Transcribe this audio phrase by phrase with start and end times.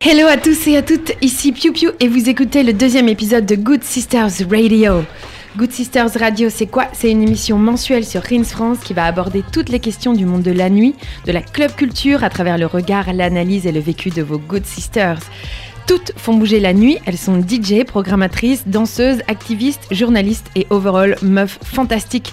[0.00, 3.44] Hello à tous et à toutes, ici Piu Piu et vous écoutez le deuxième épisode
[3.44, 5.02] de Good Sisters Radio.
[5.56, 6.86] Good Sisters Radio, c'est quoi?
[6.92, 10.42] C'est une émission mensuelle sur Rins France qui va aborder toutes les questions du monde
[10.42, 10.94] de la nuit,
[11.26, 14.64] de la club culture à travers le regard, l'analyse et le vécu de vos Good
[14.64, 15.18] Sisters.
[15.88, 21.58] Toutes font bouger la nuit, elles sont DJ, programmatrices, danseuses, activistes, journalistes et overall meufs
[21.64, 22.32] fantastiques.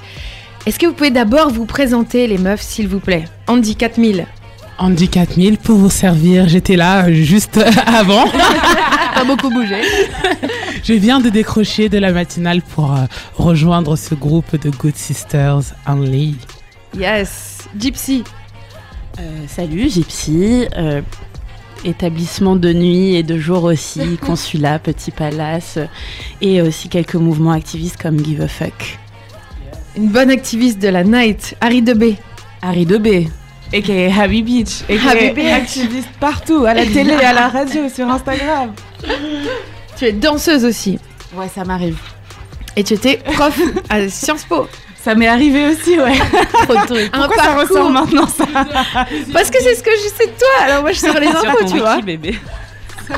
[0.66, 4.26] Est-ce que vous pouvez d'abord vous présenter les meufs s'il vous plaît Andy 4000.
[4.78, 8.26] Andy 4000 pour vous servir, j'étais là euh, juste avant.
[9.14, 9.82] Pas beaucoup bougé.
[10.84, 13.06] Je viens de décrocher de la matinale pour euh,
[13.36, 16.36] rejoindre ce groupe de Good Sisters Only.
[16.98, 18.24] Yes, Gypsy.
[19.20, 20.66] Euh, salut, Gypsy.
[20.78, 21.02] Euh,
[21.86, 25.78] établissement de nuit et de jour aussi, consulat, petit palace,
[26.42, 29.00] et aussi quelques mouvements activistes comme Give a Fuck.
[29.96, 32.18] Une bonne activiste de la night, Harry Debé.
[32.62, 33.28] Harry Debé,
[33.74, 34.22] a.k.a.
[34.22, 35.10] Happy Beach, a.k.a.
[35.12, 35.52] Happy Beach.
[35.54, 38.74] activiste partout, à la télé, à la radio, sur Instagram.
[39.96, 40.98] Tu es danseuse aussi.
[41.36, 41.98] Ouais, ça m'arrive.
[42.76, 43.60] Et tu étais prof
[43.92, 44.68] à Sciences Po.
[45.00, 46.18] Ça m'est arrivé aussi, ouais.
[46.64, 47.10] Trop de trucs.
[47.14, 48.46] Un Pourquoi ça ressort maintenant, ça?
[49.32, 50.48] Parce que c'est ce que je sais de toi.
[50.64, 52.02] Alors moi je sors les infos, tu vois.
[52.02, 52.40] bébé.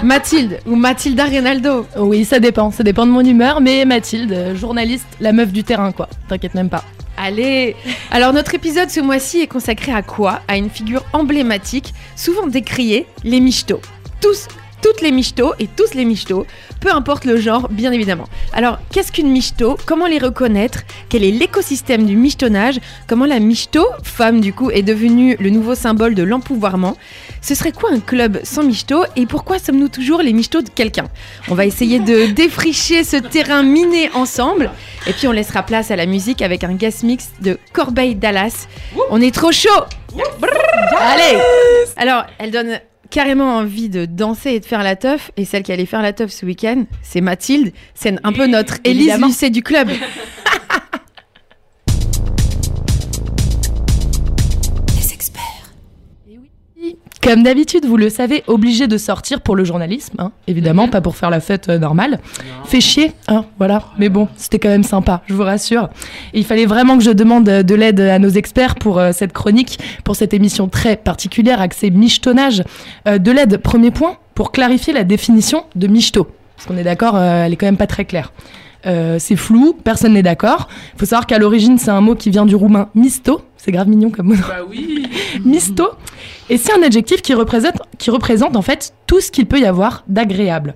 [0.03, 1.85] Mathilde ou Mathilda Rinaldo.
[1.97, 5.91] Oui, ça dépend, ça dépend de mon humeur, mais Mathilde, journaliste, la meuf du terrain,
[5.91, 6.09] quoi.
[6.27, 6.83] T'inquiète même pas.
[7.17, 7.75] Allez
[8.11, 10.41] Alors notre épisode ce mois-ci est consacré à quoi?
[10.47, 13.79] À une figure emblématique, souvent décriée, les michtos.
[14.21, 14.47] Tous,
[14.81, 16.45] toutes les michtos et tous les michtos,
[16.79, 18.27] peu importe le genre, bien évidemment.
[18.53, 19.77] Alors, qu'est-ce qu'une michto?
[19.85, 20.83] Comment les reconnaître?
[21.09, 25.75] Quel est l'écosystème du michetonnage Comment la michto, femme du coup, est devenue le nouveau
[25.75, 26.95] symbole de l'empouvoirment?
[27.41, 31.07] Ce serait quoi un club sans michto Et pourquoi sommes-nous toujours les michtos de quelqu'un?
[31.49, 34.71] On va essayer de défricher ce terrain miné ensemble.
[35.07, 38.67] Et puis on laissera place à la musique avec un guest mix de Corbeil Dallas.
[39.09, 39.69] On est trop chaud!
[40.99, 41.39] Allez!
[41.97, 45.31] Alors, elle donne carrément envie de danser et de faire la teuf.
[45.37, 47.71] Et celle qui allait faire la teuf ce week-end, c'est Mathilde.
[47.93, 49.17] C'est un peu notre Élise.
[49.19, 49.89] Lucet du club.
[57.21, 61.15] Comme d'habitude, vous le savez, obligé de sortir pour le journalisme, hein, évidemment, pas pour
[61.15, 62.19] faire la fête euh, normale.
[62.65, 63.83] Fait chier, hein, voilà.
[63.97, 65.89] Mais bon, c'était quand même sympa, je vous rassure.
[66.33, 69.11] Et il fallait vraiment que je demande euh, de l'aide à nos experts pour euh,
[69.11, 72.63] cette chronique, pour cette émission très particulière, axée michetonnage.
[73.05, 76.27] De l'aide, premier point, pour clarifier la définition de michto.
[76.55, 78.31] Parce qu'on est d'accord, elle est quand même pas très claire.
[78.85, 80.67] Euh, c'est flou, personne n'est d'accord.
[80.93, 83.41] Il faut savoir qu'à l'origine, c'est un mot qui vient du roumain misto.
[83.57, 84.35] C'est grave mignon comme mot.
[84.35, 85.07] Bah oui
[85.45, 85.89] Misto.
[86.49, 89.65] Et c'est un adjectif qui représente, qui représente en fait tout ce qu'il peut y
[89.65, 90.75] avoir d'agréable.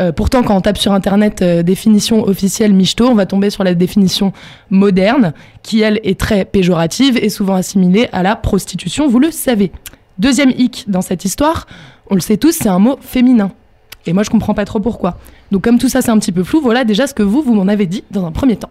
[0.00, 3.62] Euh, pourtant, quand on tape sur Internet euh, définition officielle michto, on va tomber sur
[3.62, 4.32] la définition
[4.70, 5.32] moderne,
[5.62, 9.70] qui elle est très péjorative et souvent assimilée à la prostitution, vous le savez.
[10.18, 11.66] Deuxième hic dans cette histoire,
[12.10, 13.52] on le sait tous, c'est un mot féminin.
[14.06, 15.16] Et moi, je comprends pas trop pourquoi.
[15.50, 17.54] Donc, comme tout ça, c'est un petit peu flou, voilà déjà ce que vous, vous
[17.54, 18.70] m'en avez dit dans un premier temps.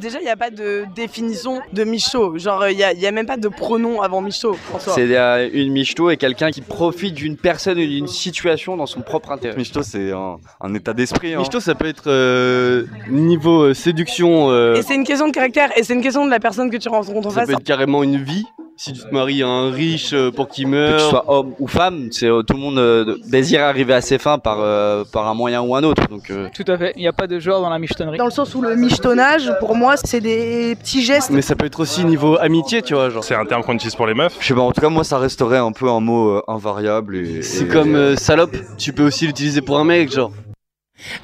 [0.00, 2.38] Déjà, il n'y a pas de définition de michaud.
[2.38, 4.94] Genre, il n'y a, il y a même pas de pronom avant michaud, François.
[4.94, 9.02] C'est euh, une michto et quelqu'un qui profite d'une personne ou d'une situation dans son
[9.02, 9.54] propre intérêt.
[9.54, 11.34] Michto, c'est un, un état d'esprit.
[11.34, 11.40] Hein.
[11.40, 15.68] Michto, ça peut être euh, niveau euh, séduction, euh, Et c'est une question de caractère,
[15.76, 17.48] et c'est une question de la personne que tu rencontres en ça face.
[17.48, 18.46] peut être carrément une vie.
[18.76, 21.52] Si tu te maries à un riche euh, pour qu'il Que meure, tu sois homme
[21.60, 25.04] ou femme, c'est euh, tout le monde euh, désire arriver à ses fins par, euh,
[25.12, 26.02] par un moyen ou un autre.
[26.08, 28.18] Donc, euh, Tout à fait, il n'y a pas de genre dans la michetonnerie.
[28.18, 31.30] Dans le sens où le michetonnage, pour moi, c'est des petits gestes.
[31.30, 33.08] mais ça peut être aussi niveau amitié, tu vois.
[33.10, 33.22] Genre.
[33.22, 34.36] C'est un terme qu'on utilise pour les meufs.
[34.40, 37.16] Je sais pas, en tout cas, moi, ça resterait un peu un mot euh, invariable.
[37.16, 40.32] Et, C'est et- comme euh, salope, tu peux aussi l'utiliser pour un mec, genre.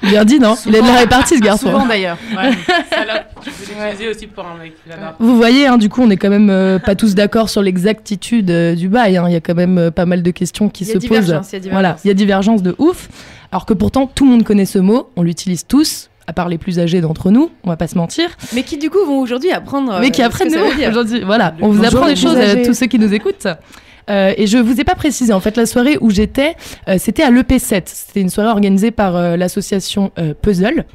[0.03, 1.67] Bien dit, non Il est de la répartie, ce garçon.
[1.67, 2.17] Souvent d'ailleurs.
[2.35, 2.51] Ouais,
[3.45, 4.73] l'utiliser aussi pour un mec.
[5.19, 8.51] Vous voyez, hein, du coup, on est quand même euh, pas tous d'accord sur l'exactitude
[8.51, 9.15] euh, du bail.
[9.17, 9.23] hein.
[9.27, 10.97] Il y a quand même euh, pas mal de questions qui Il y a se
[10.99, 11.09] posent.
[11.21, 11.71] divergence, il y a divergence.
[11.81, 13.07] Voilà, il y a divergence de ouf.
[13.51, 16.57] Alors que pourtant, tout le monde connaît ce mot, on l'utilise tous, à part les
[16.57, 18.29] plus âgés d'entre nous, on va pas se mentir.
[18.53, 19.97] Mais qui du coup vont aujourd'hui apprendre.
[20.01, 20.53] mais qui apprennent
[20.87, 21.21] aujourd'hui.
[21.25, 23.47] Voilà, on vous Bonjour, apprend des choses à tous ceux qui nous écoutent.
[24.09, 26.55] Euh, et je vous ai pas précisé, en fait, la soirée où j'étais,
[26.87, 27.83] euh, c'était à l'EP7.
[27.85, 30.11] C'était une soirée organisée par euh, l'association
[30.41, 30.85] Puzzle.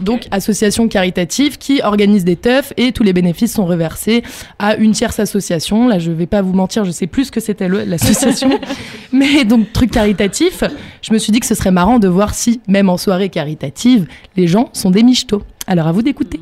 [0.00, 4.22] Donc, association caritative qui organise des teufs et tous les bénéfices sont reversés
[4.58, 5.86] à une tierce association.
[5.86, 8.58] Là, je vais pas vous mentir, je sais plus ce que c'était l'association.
[9.12, 10.64] Mais donc, truc caritatif,
[11.02, 14.06] je me suis dit que ce serait marrant de voir si, même en soirée caritative,
[14.36, 15.42] les gens sont des michetots.
[15.66, 16.40] Alors, à vous d'écouter.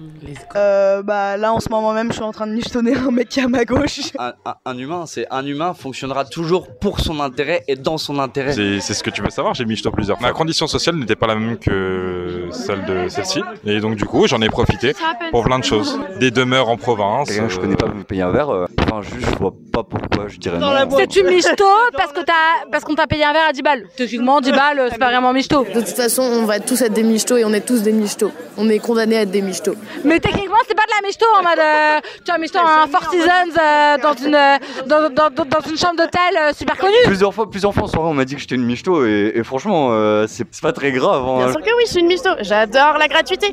[0.57, 3.29] Euh, bah là en ce moment même je suis en train de michetonner un mec
[3.29, 4.01] qui est à ma gauche.
[4.19, 8.19] Un, un- un humain, c'est un humain fonctionnera toujours pour son intérêt et dans son
[8.19, 8.53] intérêt.
[8.53, 10.29] C'est c'est ce que tu veux savoir, j'ai micheto plusieurs fois.
[10.29, 13.41] Ma condition sociale n'était pas la même que celle de celle-ci.
[13.65, 14.95] Et donc du coup, j'en ai profité
[15.31, 15.99] pour plein de choses.
[16.19, 17.29] Des demeures en province.
[17.29, 19.83] Quelqu'un que je connais pas me payer un verre, euh, enfin juste je vois pas
[19.85, 20.71] pourquoi je dirais non.
[20.97, 21.65] C'est tu michto
[21.97, 23.85] parce que t'as parce qu'on t'a payé un verre à 10 balles.
[23.97, 25.65] Techniquement 10 balles c'est pas vraiment michto.
[25.65, 28.33] De toute façon, on va tous être des michtos et on est tous des michtos.
[28.57, 29.75] On est condamnés à être des michtos.
[30.05, 33.11] Mais techniquement c'est pas de la michto en mode euh, tu as michto un Four
[33.11, 34.57] Seasons euh, dans une euh,
[34.87, 36.93] dans, dans, dans- dans une chambre d'hôtel euh, super connue.
[37.05, 39.43] Plusieurs fois, plusieurs fois en soirée, on m'a dit que j'étais une michto et, et
[39.45, 41.23] franchement, euh, c'est pas très grave.
[41.27, 41.39] hein.
[41.45, 42.31] Bien sûr que oui, je suis une michto.
[42.41, 43.53] J'adore la gratuité.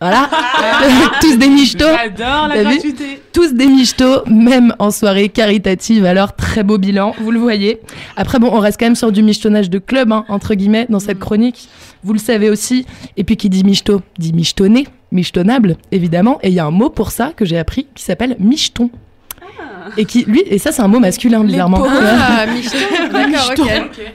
[0.00, 0.28] Voilà,
[1.20, 1.84] tous des michtos.
[1.86, 3.22] J'adore la gratuité.
[3.32, 6.04] Tous des michtos, même en soirée caritative.
[6.04, 7.80] Alors, très beau bilan, vous le voyez.
[8.16, 10.98] Après, bon, on reste quand même sur du michetonnage de club, hein, entre guillemets, dans
[11.00, 11.68] cette chronique.
[12.02, 12.86] Vous le savez aussi.
[13.16, 16.38] Et puis, qui dit michto, dit michetonné, michetonnable, évidemment.
[16.42, 18.90] Et il y a un mot pour ça que j'ai appris qui s'appelle micheton.
[19.96, 21.84] Et qui, lui, et ça, c'est un mot masculin, bizarrement.
[21.86, 22.76] Ah, micheton.
[23.12, 24.12] D'accord, ok.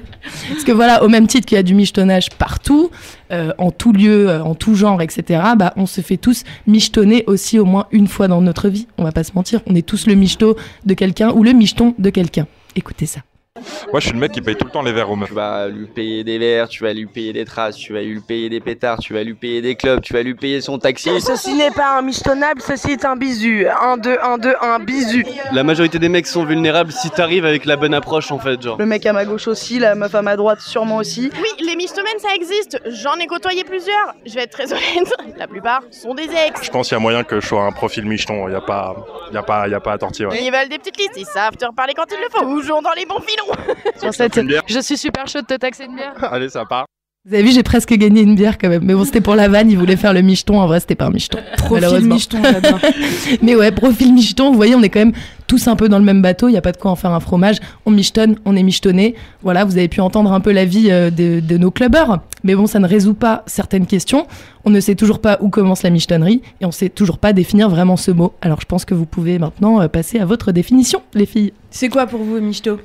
[0.50, 2.92] Parce que voilà, au même titre qu'il y a du michetonnage partout,
[3.32, 7.24] euh, en tout lieu, euh, en tout genre, etc., bah, on se fait tous michetonner
[7.28, 8.88] aussi au moins une fois dans notre vie.
[8.98, 11.96] On va pas se mentir, on est tous le michetot de quelqu'un ou le micheton
[11.98, 12.48] de quelqu'un.
[12.76, 13.22] Écoutez ça.
[13.92, 15.30] Moi, je suis le mec qui paye tout le temps les verres aux meufs.
[15.30, 18.20] Tu vas lui payer des verres, tu vas lui payer des traces, tu vas lui
[18.20, 21.10] payer des pétards, tu vas lui payer des clubs, tu vas lui payer son taxi.
[21.22, 23.68] Ceci n'est pas un michetonnable, ceci est un bisu.
[23.68, 25.26] 1, 2, 1, 2, 1, bisu.
[25.52, 28.78] La majorité des mecs sont vulnérables si t'arrives avec la bonne approche en fait, genre.
[28.78, 31.30] Le mec à ma gauche aussi, la meuf à ma droite sûrement aussi.
[31.42, 32.82] Oui, les michetomènes, ça existe.
[32.86, 34.14] J'en ai côtoyé plusieurs.
[34.26, 35.14] Je vais être très honnête.
[35.38, 36.64] La plupart sont des ex.
[36.64, 38.48] Je pense qu'il y a moyen que je sois un profil micheton.
[38.48, 38.96] Il y a pas,
[39.30, 40.28] il y a pas, il y a pas à tortiller.
[40.28, 40.44] ouais.
[40.44, 41.14] Ils veulent des petites listes.
[41.18, 42.44] Ils savent te reparler quand il le faut.
[42.44, 43.49] Toujours dans les bons filons.
[44.68, 46.14] Je suis super chaud de te taxer une bière.
[46.22, 46.86] Allez, ça part.
[47.26, 48.84] Vous avez vu, j'ai presque gagné une bière quand même.
[48.86, 50.62] Mais bon, c'était pour la vanne, il voulait faire le micheton.
[50.62, 51.38] En vrai, c'était pas un micheton.
[51.58, 52.80] Profil micheton, j'adore.
[53.42, 55.12] Mais ouais, profil micheton, vous voyez, on est quand même
[55.46, 56.48] tous un peu dans le même bateau.
[56.48, 57.58] Il n'y a pas de quoi en faire un fromage.
[57.86, 59.16] On michetonne, on est michetonné.
[59.44, 62.20] Voilà, vous avez pu entendre un peu la vie euh, de, de nos clubbers.
[62.46, 64.26] Mais bon, ça ne résout pas certaines questions.
[64.64, 67.70] On ne sait toujours pas où commence la michetonnerie et on sait toujours pas définir
[67.70, 68.32] vraiment ce mot.
[68.42, 71.52] Alors, je pense que vous pouvez maintenant euh, passer à votre définition, les filles.
[71.70, 72.80] C'est quoi pour vous, michto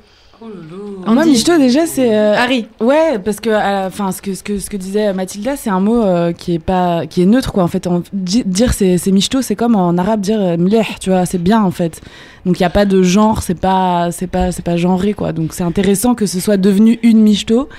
[1.13, 2.15] Moi, michto, déjà, c'est.
[2.15, 2.67] euh, Harry.
[2.79, 5.79] Ouais, parce que, euh, enfin, ce que, ce que ce que disait Mathilda, c'est un
[5.79, 7.63] mot euh, qui est pas, qui est neutre, quoi.
[7.63, 11.25] En fait, En- dire c'est c'est michto, c'est comme en arabe dire mleh, tu vois,
[11.25, 12.01] c'est bien, en fait.
[12.45, 15.31] Donc il y a pas de genre, c'est pas, c'est pas, c'est pas genré, quoi.
[15.31, 17.69] Donc c'est intéressant que ce soit devenu une michto.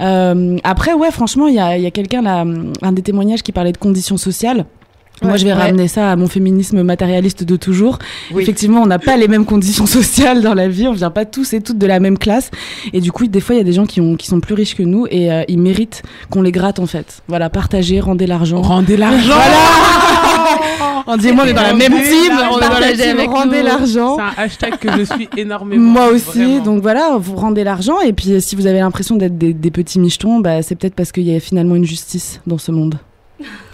[0.00, 2.44] Euh, après, ouais, franchement, il y a, il y a quelqu'un là,
[2.82, 4.64] un des témoignages qui parlait de conditions sociales.
[5.22, 5.58] Moi, Ouais, je vais ouais.
[5.58, 7.98] ramener ça à mon féminisme matérialiste de toujours.
[8.32, 8.42] Oui.
[8.42, 10.88] Effectivement, on n'a pas les mêmes conditions sociales dans la vie.
[10.88, 12.50] On vient pas tous et toutes de la même classe.
[12.92, 14.54] Et du coup, des fois, il y a des gens qui, ont, qui sont plus
[14.54, 17.22] riches que nous et euh, ils méritent qu'on les gratte, en fait.
[17.28, 18.62] Voilà, partagez, rendez l'argent.
[18.62, 19.34] Rendez l'argent.
[19.34, 19.56] Voilà
[21.06, 22.32] On dit, moi, on est dans la même team.
[22.32, 24.16] On est dans la Partagez team, avec rendez l'argent.
[24.16, 25.82] C'est un hashtag que je suis énormément.
[25.92, 26.62] Moi aussi, vraiment.
[26.64, 29.98] donc voilà, vous rendez l'argent et puis si vous avez l'impression d'être des, des petits
[29.98, 32.96] michetons, bah, c'est peut-être parce qu'il y a finalement une justice dans ce monde.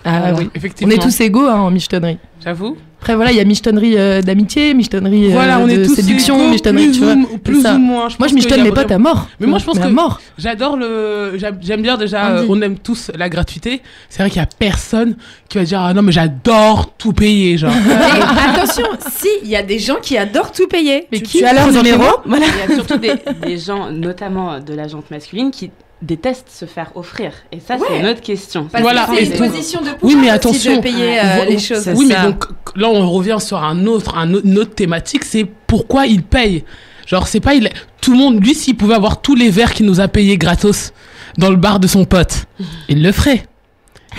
[0.04, 0.36] Ah Voilà.
[0.38, 0.48] oui.
[0.84, 2.18] On est tous égaux hein, en michetonnerie.
[2.44, 2.76] J'avoue.
[3.00, 5.94] Après, voilà, il y a michetonnerie euh, d'amitié, michetonnerie euh, Voilà, on de est tous
[5.94, 7.12] séduction, égaux, michetonnerie, plus tu vois.
[7.14, 7.74] ou, plus ça.
[7.74, 8.08] ou moins.
[8.08, 9.28] Je Moi, je michetonne mes potes à mort.
[9.38, 10.20] Mais moi, je pense Mais que mort.
[10.38, 11.38] j'adore le.
[11.60, 12.30] J'aime bien déjà.
[12.30, 13.82] Euh, on aime tous la gratuité.
[14.08, 15.16] C'est vrai qu'il y a personne
[15.48, 17.72] qui va dire ah non mais j'adore tout payer genre.
[18.16, 21.06] Et attention, si, il y a des gens qui adorent tout payer.
[21.12, 22.46] Mais Tu- qui tu as leur numéro Voilà.
[22.46, 23.12] Il y a surtout des,
[23.46, 25.70] des gens, notamment de la jante masculine, qui
[26.06, 27.32] détestent se faire offrir.
[27.52, 27.82] Et ça, Ouais.
[27.88, 28.68] c'est une autre question.
[28.70, 29.04] Parce Voilà.
[29.06, 30.76] que c'est une position de pouvoir Oui, mais aussi attention.
[30.76, 31.88] de payer euh, les choses.
[31.94, 32.44] Oui mais donc
[32.76, 36.64] là on revient sur un autre un autre- une autre thématique c'est pourquoi il paye.
[37.06, 37.68] Genre c'est pas il
[38.00, 40.92] tout le monde lui s'il pouvait avoir tous les verres qu'il nous a payés gratos
[41.38, 42.46] dans le bar de son pote
[42.88, 43.44] il le ferait.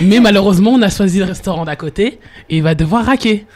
[0.00, 3.46] Mais malheureusement on a choisi le restaurant d'à côté et il va devoir raquer.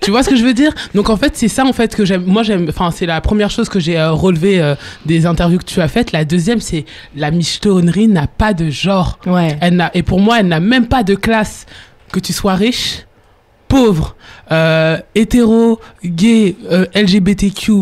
[0.00, 0.72] Tu vois ce que je veux dire?
[0.94, 2.24] Donc en fait, c'est ça en fait que j'aime.
[2.24, 2.66] Moi, j'aime.
[2.68, 5.88] Enfin, c'est la première chose que j'ai euh, relevé euh, des interviews que tu as
[5.88, 6.12] faites.
[6.12, 9.18] La deuxième, c'est la michetonnerie n'a pas de genre.
[9.26, 9.58] Ouais.
[9.60, 11.66] Elle n'a, et pour moi, elle n'a même pas de classe.
[12.12, 13.04] Que tu sois riche,
[13.66, 14.14] pauvre,
[14.52, 17.72] euh, hétéro, gay, euh, LGBTQ,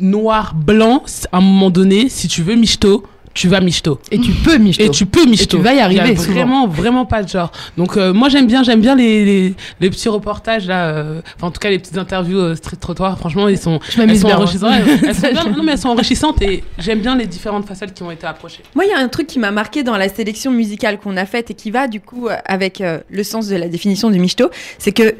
[0.00, 4.00] noir, blanc, à un moment donné, si tu veux michto, tu vas michto.
[4.10, 4.82] Et tu peux michto.
[4.84, 5.56] Et tu peux michto.
[5.56, 7.52] tu vas y arriver vraiment, vraiment pas de genre.
[7.76, 10.88] Donc euh, moi j'aime bien, j'aime bien les, les, les petits reportages là.
[10.88, 13.18] euh, enfin, en tout cas les petites interviews euh, street trottoir.
[13.18, 14.40] Franchement ils sont, Je elles sont bien, hein.
[14.40, 14.72] enrichissantes.
[14.74, 17.94] Elles, elles sont bien- non mais elles sont enrichissantes et j'aime bien les différentes facettes
[17.94, 18.62] qui ont été approchées.
[18.74, 21.24] Moi, il y a un truc qui m'a marqué dans la sélection musicale qu'on a
[21.26, 24.50] faite et qui va du coup avec euh, le sens de la définition du michto,
[24.78, 25.14] c'est que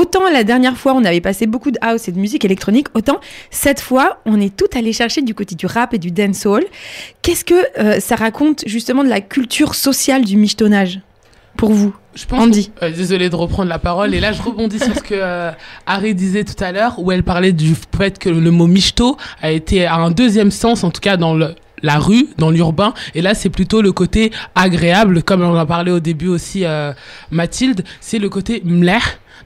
[0.00, 3.20] autant la dernière fois on avait passé beaucoup de house et de musique électronique, autant
[3.50, 6.64] cette fois on est tout allé chercher du côté du rap et du dancehall.
[7.22, 11.00] Qu'est-ce que euh, ça raconte justement de la culture sociale du michetonnage
[11.56, 12.72] pour vous je pense Andy.
[12.82, 14.12] Euh, désolée de reprendre la parole.
[14.14, 15.52] Et là, je rebondis sur ce que euh,
[15.86, 19.52] Harry disait tout à l'heure, où elle parlait du fait que le mot michto a
[19.52, 23.22] été à un deuxième sens, en tout cas dans le la rue, dans l'urbain, et
[23.22, 26.92] là c'est plutôt le côté agréable, comme on en a parlé au début aussi, euh,
[27.30, 28.98] Mathilde, c'est le côté mleh,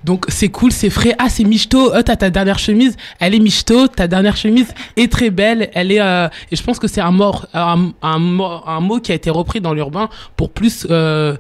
[0.04, 1.14] donc c'est cool, c'est frais.
[1.18, 5.11] Ah c'est michto, oh, t'as ta dernière chemise, elle est michto, ta dernière chemise est
[5.11, 8.18] très belle, elle est euh, et je pense que c'est un mot un, un
[8.80, 11.37] mot qui a été repris dans l'urbain pour plus euh,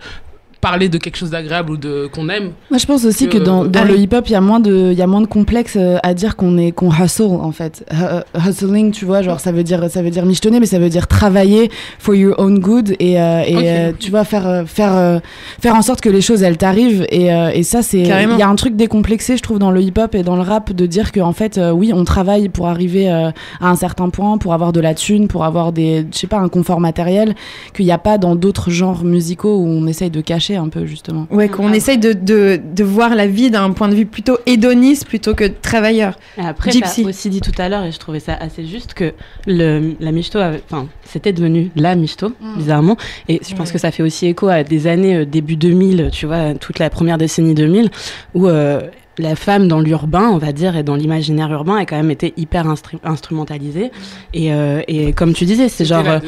[0.68, 2.52] parler de quelque chose d'agréable ou de qu'on aime.
[2.70, 4.98] Moi, je pense aussi que, dans, dans le hip-hop, il y a moins de, il
[4.98, 7.84] y a moins de complexe euh, à dire qu'on est qu'on hustle en fait.
[7.92, 10.88] Hu- hustling, tu vois, genre ça veut dire ça veut dire michetonner, mais ça veut
[10.88, 14.94] dire travailler for your own good et, euh, et euh, tu vois faire euh, faire
[14.96, 15.18] euh,
[15.60, 18.42] faire en sorte que les choses elles t'arrivent et, euh, et ça c'est il y
[18.42, 21.12] a un truc décomplexé je trouve dans le hip-hop et dans le rap de dire
[21.12, 23.30] que en fait euh, oui on travaille pour arriver euh,
[23.60, 26.38] à un certain point, pour avoir de la thune, pour avoir des je sais pas
[26.38, 27.34] un confort matériel
[27.74, 30.86] qu'il n'y a pas dans d'autres genres musicaux où on essaye de cacher un peu
[30.86, 31.26] justement.
[31.30, 35.06] Ouais, qu'on essaye de, de, de voir la vie d'un point de vue plutôt hédoniste
[35.06, 36.18] plutôt que travailleur.
[36.38, 37.02] Et après, Gypsy.
[37.02, 39.12] t'as aussi dit tout à l'heure, et je trouvais ça assez juste, que
[39.46, 42.96] le, la michto, enfin, c'était devenu la michto, bizarrement.
[43.28, 46.26] Et je pense que ça fait aussi écho à des années euh, début 2000, tu
[46.26, 47.90] vois, toute la première décennie 2000,
[48.34, 48.80] où euh,
[49.18, 52.34] la femme dans l'urbain, on va dire, et dans l'imaginaire urbain, a quand même été
[52.36, 53.92] hyper instru- instrumentalisée.
[54.32, 56.02] Et, euh, et comme tu disais, c'est genre.
[56.02, 56.20] la euh.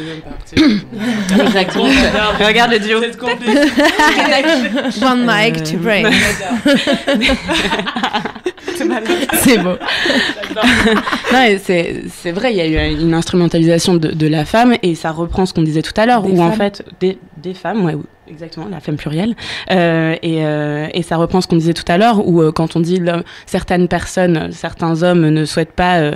[1.47, 1.87] Exactement.
[2.39, 3.01] Regarde le duo.
[5.03, 6.07] One mic to Euh, bring.
[9.33, 9.71] C'est beau.
[11.33, 14.95] non, c'est c'est vrai, il y a eu une instrumentalisation de, de la femme et
[14.95, 17.95] ça reprend ce qu'on disait tout à l'heure, où en fait, des, des femmes, ouais,
[17.95, 19.35] ou- exactement, la femme plurielle,
[19.71, 22.77] euh, et, euh, et ça reprend ce qu'on disait tout à l'heure, où euh, quand
[22.77, 26.13] on dit l'homme- certaines personnes, certains hommes ne souhaitent pas euh,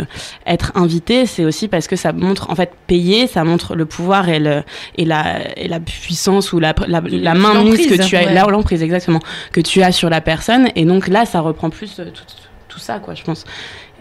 [0.47, 4.29] être invités, c'est aussi parce que ça montre, en fait, payer, ça montre le pouvoir
[4.29, 4.62] et, le,
[4.97, 8.35] et, la, et la puissance ou la, la, la main mise que tu as, ouais.
[8.35, 9.21] là, l'emprise exactement,
[9.52, 12.25] que tu as sur la personne, et donc là, ça reprend plus euh, tout,
[12.71, 13.45] tout ça, quoi, je pense.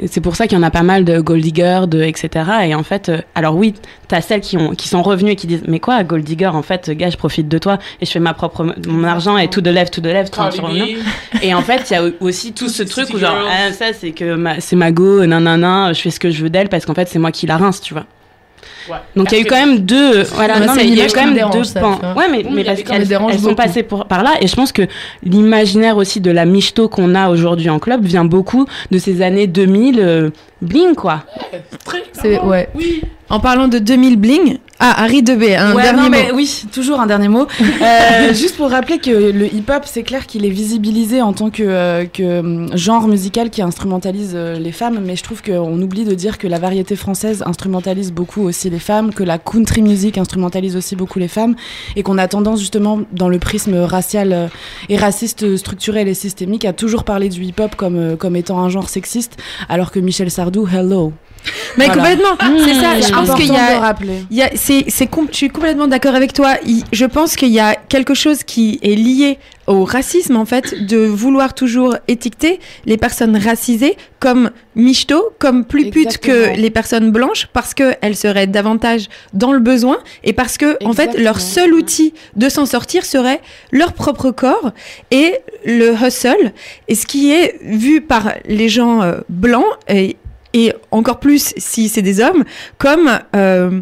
[0.08, 2.30] C'est pour ça qu'il y en a pas mal de gold diggers, de etc.
[2.64, 3.74] Et en fait, euh, alors oui,
[4.08, 6.62] t'as celles qui ont qui sont revenues et qui disent mais quoi, gold digger, en
[6.62, 9.60] fait, gars, je profite de toi et je fais ma propre mon argent et tout
[9.60, 10.40] de lève, tout de lève, tout
[11.42, 14.12] Et en fait, il y a aussi tout ce truc où genre ah, ça c'est
[14.12, 16.94] que ma- c'est ma go, nanana, je fais ce que je veux d'elle parce qu'en
[16.94, 18.06] fait c'est moi qui la rince, tu vois.
[18.90, 18.98] Ouais.
[19.16, 21.26] Donc il y a eu quand même deux, voilà, non, mais il y a quand
[21.26, 22.00] même dérange, deux ça, pans.
[22.16, 24.72] Ouais, mais, Oui, mais parce qu'elles elles sont passées pour- par là, et je pense
[24.72, 24.84] que
[25.24, 29.48] l'imaginaire aussi de la michto qu'on a aujourd'hui en club vient beaucoup de ces années
[29.48, 30.30] 2000, euh,
[30.62, 31.24] bling quoi.
[31.86, 32.70] très C'est ouais.
[32.76, 33.02] Oui.
[33.32, 36.10] En parlant de 2000 bling, ah, Harry Debé, un Ouais, dernier non, mot.
[36.10, 37.46] mais oui, toujours un dernier mot.
[37.82, 41.64] Euh, juste pour rappeler que le hip-hop, c'est clair qu'il est visibilisé en tant que,
[41.64, 46.04] euh, que hum, genre musical qui instrumentalise euh, les femmes, mais je trouve qu'on oublie
[46.04, 50.18] de dire que la variété française instrumentalise beaucoup aussi les femmes, que la country music
[50.18, 51.56] instrumentalise aussi beaucoup les femmes,
[51.96, 54.50] et qu'on a tendance justement dans le prisme racial
[54.90, 58.90] et raciste structurel et systémique à toujours parler du hip-hop comme, comme étant un genre
[58.90, 59.38] sexiste,
[59.70, 61.14] alors que Michel Sardou, hello.
[61.78, 62.02] Mais Voilà.
[62.02, 63.00] complètement, c'est ça.
[63.00, 63.96] Je pense qu'il y a,
[64.32, 66.56] y c'est, c'est je suis complètement d'accord avec toi.
[66.92, 69.38] Je pense qu'il y a quelque chose qui est lié
[69.68, 75.92] au racisme en fait, de vouloir toujours étiqueter les personnes racisées comme michto, comme plus
[75.92, 80.84] putes que les personnes blanches, parce qu'elles seraient davantage dans le besoin et parce que
[80.84, 83.42] en fait leur seul outil de s'en sortir serait
[83.72, 84.72] leur propre corps
[85.12, 86.52] et le hustle.
[86.88, 90.18] Et ce qui est vu par les gens euh, blancs et,
[90.54, 92.44] et encore plus si c'est des hommes
[92.78, 93.82] comme euh,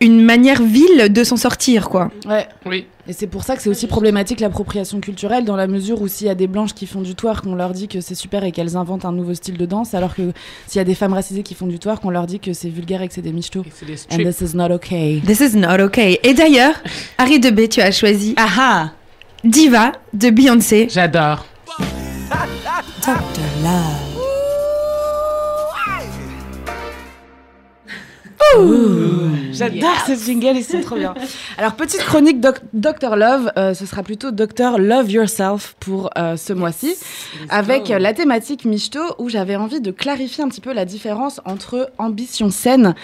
[0.00, 2.10] une manière vile de s'en sortir quoi.
[2.26, 2.46] Ouais.
[2.66, 2.86] Oui.
[3.10, 6.28] Et c'est pour ça que c'est aussi problématique l'appropriation culturelle, dans la mesure où s'il
[6.28, 8.52] y a des blanches qui font du twerk, qu'on leur dit que c'est super et
[8.52, 10.30] qu'elles inventent un nouveau style de danse, alors que
[10.68, 12.68] s'il y a des femmes racisées qui font du twerk, on leur dit que c'est
[12.68, 13.62] vulgaire et que c'est des michtos.
[13.62, 15.20] Et c'est des And this is not okay.
[15.26, 16.20] This is not okay.
[16.22, 16.74] Et d'ailleurs,
[17.18, 18.92] Harry Debé, tu as choisi Ah ah
[19.42, 20.86] Diva de Beyoncé.
[20.88, 21.44] J'adore.
[29.52, 31.14] J'adore ces jingles, ils sont trop bien.
[31.58, 36.36] Alors, petite chronique doc Dr Love, euh, ce sera plutôt Dr Love Yourself pour euh,
[36.36, 36.94] ce mois-ci,
[37.48, 41.40] avec euh, la thématique Michto, où j'avais envie de clarifier un petit peu la différence
[41.44, 42.94] entre ambition saine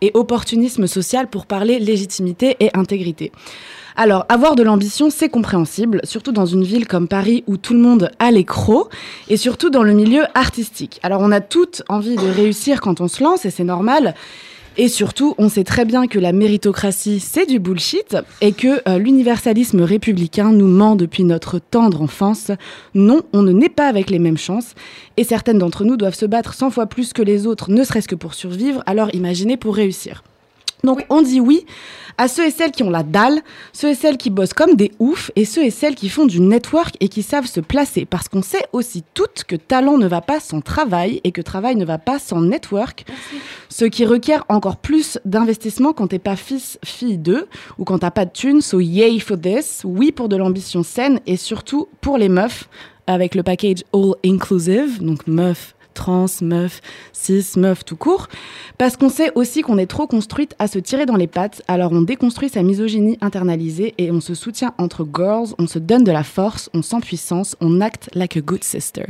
[0.00, 3.32] et opportunisme social pour parler légitimité et intégrité.
[3.96, 7.80] Alors, avoir de l'ambition, c'est compréhensible, surtout dans une ville comme Paris où tout le
[7.80, 8.92] monde a les crocs,
[9.28, 10.98] et surtout dans le milieu artistique.
[11.02, 14.14] Alors, on a toutes envie de réussir quand on se lance, et c'est normal.
[14.76, 18.98] Et surtout, on sait très bien que la méritocratie, c'est du bullshit et que euh,
[18.98, 22.50] l'universalisme républicain nous ment depuis notre tendre enfance.
[22.92, 24.74] Non, on ne naît pas avec les mêmes chances
[25.16, 28.08] et certaines d'entre nous doivent se battre 100 fois plus que les autres, ne serait-ce
[28.08, 30.24] que pour survivre, alors imaginez pour réussir.
[30.84, 31.66] Donc on dit oui
[32.16, 33.40] à ceux et celles qui ont la dalle,
[33.72, 36.40] ceux et celles qui bossent comme des oufs et ceux et celles qui font du
[36.40, 38.04] network et qui savent se placer.
[38.04, 41.74] Parce qu'on sait aussi toutes que talent ne va pas sans travail et que travail
[41.74, 43.04] ne va pas sans network.
[43.68, 47.48] Ce qui requiert encore plus d'investissement quand t'es pas fils, fille d'eux
[47.78, 48.60] ou quand t'as pas de thunes.
[48.60, 49.82] So yay for this.
[49.84, 52.68] Oui pour de l'ambition saine et surtout pour les meufs
[53.06, 56.80] avec le package all inclusive, donc meuf, trans, meuf,
[57.12, 58.28] cis, meuf tout court,
[58.78, 61.92] parce qu'on sait aussi qu'on est trop construite à se tirer dans les pattes, alors
[61.92, 66.12] on déconstruit sa misogynie internalisée et on se soutient entre girls, on se donne de
[66.12, 69.06] la force, on sent puissance, on acte like a good sister.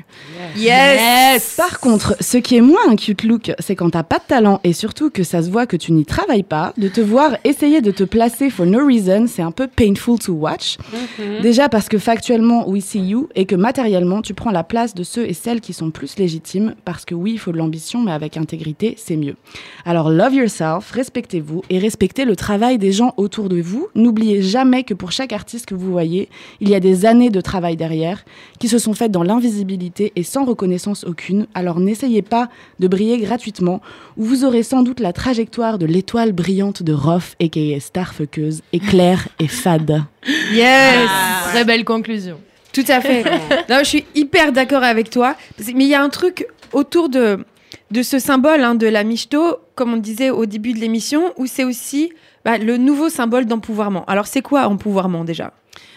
[0.57, 1.55] Yes.
[1.57, 4.61] Par contre, ce qui est moins un cute look, c'est quand t'as pas de talent
[4.65, 7.81] et surtout que ça se voit que tu n'y travailles pas, de te voir essayer
[7.81, 10.79] de te placer for no reason, c'est un peu painful to watch.
[11.19, 11.41] Mhm.
[11.43, 15.03] Déjà parce que factuellement, we see you et que matériellement, tu prends la place de
[15.03, 18.13] ceux et celles qui sont plus légitimes parce que oui, il faut de l'ambition, mais
[18.13, 19.37] avec intégrité, c'est mieux.
[19.85, 23.89] Alors, love yourself, respectez-vous et respectez le travail des gens autour de vous.
[23.95, 26.29] N'oubliez jamais que pour chaque artiste que vous voyez,
[26.61, 28.25] il y a des années de travail derrière
[28.59, 31.47] qui se sont faites dans l'invisibilité et sans reconnaissance aucune.
[31.55, 32.49] Alors, n'essayez pas
[32.81, 33.81] de briller gratuitement
[34.17, 39.29] ou vous aurez sans doute la trajectoire de l'étoile brillante de Roth, aka Starfuckeuse, éclair
[39.39, 40.03] et fade.
[40.55, 41.11] Yes.
[41.51, 42.41] Très belle conclusion.
[42.75, 43.23] Tout à fait.
[43.69, 45.37] non, je suis hyper d'accord avec toi.
[45.75, 47.45] Mais il y a un truc autour de,
[47.91, 51.47] de ce symbole hein, de la michto, comme on disait au début de l'émission, où
[51.47, 52.13] c'est aussi
[52.45, 54.05] bah, le nouveau symbole d'empouvoirment.
[54.07, 55.53] Alors, c'est quoi empouvoirment déjà?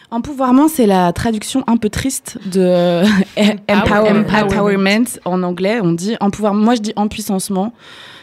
[0.09, 3.03] Empouvoirment, c'est la traduction un peu triste de
[3.67, 5.79] empower- empowerment en anglais.
[5.83, 6.63] On dit empouvoirment.
[6.63, 7.73] Moi, je dis empuissancement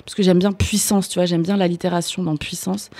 [0.07, 2.91] parce que j'aime bien puissance, tu vois, j'aime bien l'allitération dans puissance.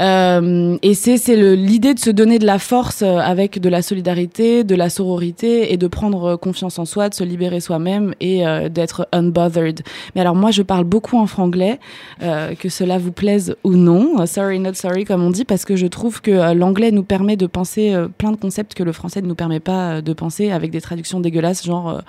[0.00, 1.14] Euh, et c'est
[1.54, 5.72] l'idée de se donner de la force euh, avec de la solidarité, de la sororité
[5.72, 9.82] et de prendre euh, confiance en soi, de se libérer soi-même et euh, d'être unbothered.
[10.16, 11.78] Mais alors moi, je parle beaucoup en franglais,
[12.24, 14.26] euh, que cela vous plaise ou non.
[14.26, 17.46] Sorry, not sorry, comme on dit, parce que je trouve que l'anglais nous permet de
[17.46, 20.50] penser euh, plein de concepts que le français ne nous permet pas euh, de penser
[20.50, 22.00] avec des traductions dégueulasses, genre euh,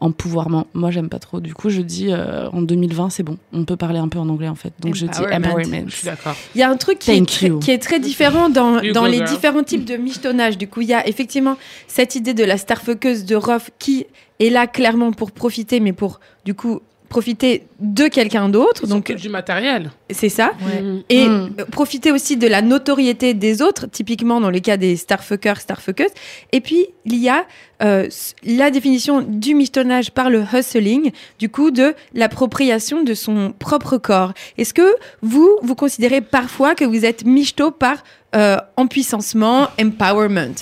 [0.00, 0.66] empouvoirment.
[0.74, 1.40] Moi, j'aime pas trop.
[1.40, 3.38] Du coup, je dis euh, en 2020, c'est bon.
[3.52, 4.72] On peut parler un peu en anglais en fait.
[4.80, 5.88] Donc je dis Empowerment.
[5.88, 6.36] Je suis d'accord.
[6.54, 7.58] Il y a un truc qui, est très, you.
[7.58, 9.28] qui est très différent dans, dans les girl.
[9.28, 10.58] différents types de michetonnage.
[10.58, 11.56] Du coup, il y a effectivement
[11.88, 14.06] cette idée de la starfuckeuse de Roth qui
[14.40, 16.80] est là clairement pour profiter, mais pour du coup
[17.14, 18.88] profiter de quelqu'un d'autre.
[18.88, 19.92] Donc du matériel.
[20.10, 20.50] C'est ça.
[20.66, 21.04] Ouais.
[21.10, 21.50] Et Mm.
[21.70, 26.10] profiter aussi de la notoriété des autres, typiquement dans le cas des starfuckers, starfuckeuses.
[26.50, 27.44] Et puis, il y a
[27.84, 28.08] euh,
[28.44, 34.32] la définition du michetonnage par le hustling, du coup, de l'appropriation de son propre corps.
[34.58, 34.88] Est-ce que
[35.22, 37.98] vous, vous considérez parfois que vous êtes michto par
[38.34, 40.56] euh, empuissancement, empowerment?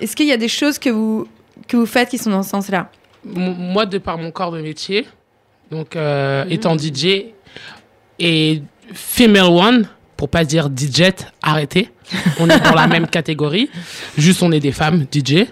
[0.00, 1.26] Est-ce qu'il y a des choses que vous,
[1.66, 2.90] que vous faites qui sont dans ce sens-là?
[3.24, 5.04] Moi, de par mon corps de métier,
[5.70, 7.26] donc euh, étant DJ
[8.18, 11.10] et female one, pour pas dire DJ,
[11.42, 11.90] arrêtez.
[12.40, 13.68] On est dans la même catégorie.
[14.16, 15.46] Juste, on est des femmes DJ.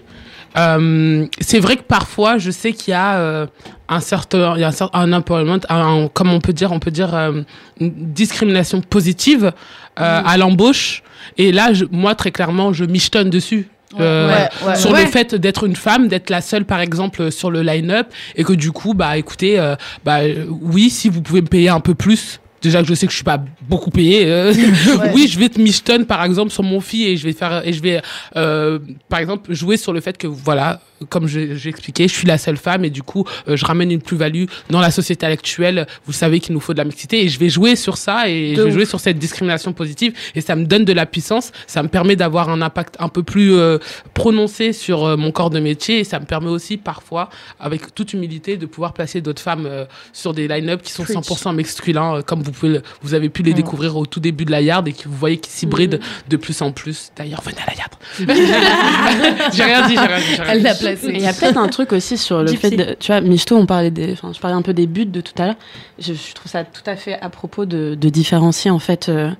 [0.57, 3.45] Euh, c'est vrai que parfois, je sais qu'il y a euh,
[3.89, 6.79] un certain, il y a un, certain- un empowerment, un, comme on peut dire, on
[6.79, 7.41] peut dire euh,
[7.81, 9.51] une discrimination positive
[9.99, 11.03] euh, à l'embauche.
[11.37, 13.67] Et là, je- moi, très clairement, je michetonne dessus.
[13.99, 14.75] Euh, Ouais, ouais.
[14.75, 15.05] sur Ouais.
[15.05, 18.53] le fait d'être une femme, d'être la seule par exemple sur le line-up et que
[18.53, 21.95] du coup bah écoutez euh, bah euh, oui si vous pouvez me payer un peu
[21.95, 24.51] plus déjà que je sais que je suis pas beaucoup payé euh,
[25.13, 27.73] oui je vais te michetonne par exemple sur mon fille et je vais faire et
[27.73, 28.01] je vais
[28.35, 32.25] euh, par exemple jouer sur le fait que voilà comme je- j'ai expliqué je suis
[32.27, 35.87] la seule femme et du coup euh, je ramène une plus-value dans la société actuelle
[36.05, 38.51] vous savez qu'il nous faut de la mixité et je vais jouer sur ça et
[38.51, 38.73] De je vais ouf.
[38.73, 42.15] jouer sur cette discrimination positive et ça me donne de la puissance ça me permet
[42.15, 43.77] d'avoir un impact un peu plus euh,
[44.13, 47.29] prononcé sur euh, mon corps de métier et ça me permet aussi parfois
[47.59, 51.17] avec toute humilité de pouvoir placer d'autres femmes euh, sur des line-up qui sont Preach.
[51.17, 53.55] 100% masculins euh, comme vous pouvez le- vous avez pu les Mm.
[53.55, 56.61] découvrir au tout début de la yard et que vous voyez qui s'hybrident de plus
[56.61, 57.91] en plus d'ailleurs venez à la yard
[59.53, 60.63] j'ai rien dit j'ai rien dit rien Elle dit.
[61.03, 62.69] Il y a peut-être un truc aussi sur le Gypsy.
[62.69, 65.05] fait de, tu vois, Michto, on parlait des, enfin, je parlais un peu des buts
[65.05, 65.55] de tout à l'heure.
[65.99, 69.31] Je, je trouve ça tout à fait à propos de, de différencier en fait euh,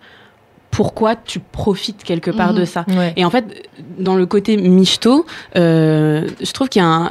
[0.72, 2.60] pourquoi tu profites quelque part Mhm.
[2.60, 2.86] de ça.
[2.90, 3.14] Ouais.
[3.16, 7.10] Et en fait, dans le côté Michto, euh, je trouve qu'il y a un,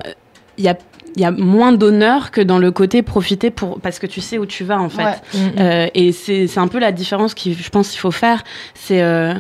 [0.59, 0.77] il y a
[1.17, 4.37] il y a moins d'honneur que dans le côté profiter pour parce que tu sais
[4.37, 5.05] où tu vas en fait.
[5.05, 5.15] Ouais.
[5.33, 5.53] Mm, mm.
[5.61, 8.43] Euh, et c'est c'est un peu la différence qui je pense qu'il faut faire.
[8.75, 9.33] C'est euh,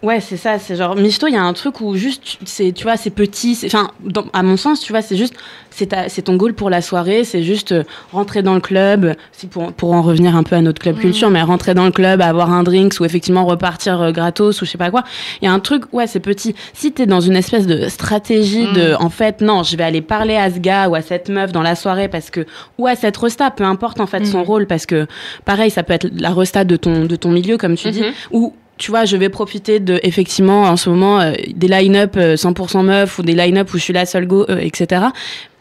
[0.00, 0.60] Ouais, c'est ça.
[0.60, 3.10] C'est genre Misto, il y a un truc où juste, tu- c'est, tu vois, c'est
[3.10, 3.56] petit.
[3.56, 3.90] c'est- Enfin,
[4.32, 5.34] à mon sens, tu vois, c'est juste,
[5.70, 7.24] c'est ton goal pour la soirée.
[7.24, 7.82] C'est juste euh,
[8.12, 9.16] rentrer dans le club.
[9.32, 11.90] Si pour, pour en revenir un peu à notre club culture, mais rentrer dans le
[11.90, 15.02] club, avoir un drink ou effectivement repartir euh, gratos ou je sais pas quoi.
[15.42, 16.54] Il y a un truc, ouais, c'est petit.
[16.74, 20.36] Si t'es dans une espèce de stratégie de, en fait, non, je vais aller parler
[20.36, 22.46] à ce gars ou à cette meuf dans la soirée parce que,
[22.78, 25.08] ou à cette resta, peu importe en fait son rôle, parce que,
[25.44, 28.12] pareil, ça peut être la resta de ton, de ton milieu, comme tu dis, Mhm.
[28.30, 32.36] ou tu vois, je vais profiter de, effectivement, en ce moment, euh, des line-up euh,
[32.36, 35.06] 100% meufs ou des line-up où je suis la seule go, euh, etc.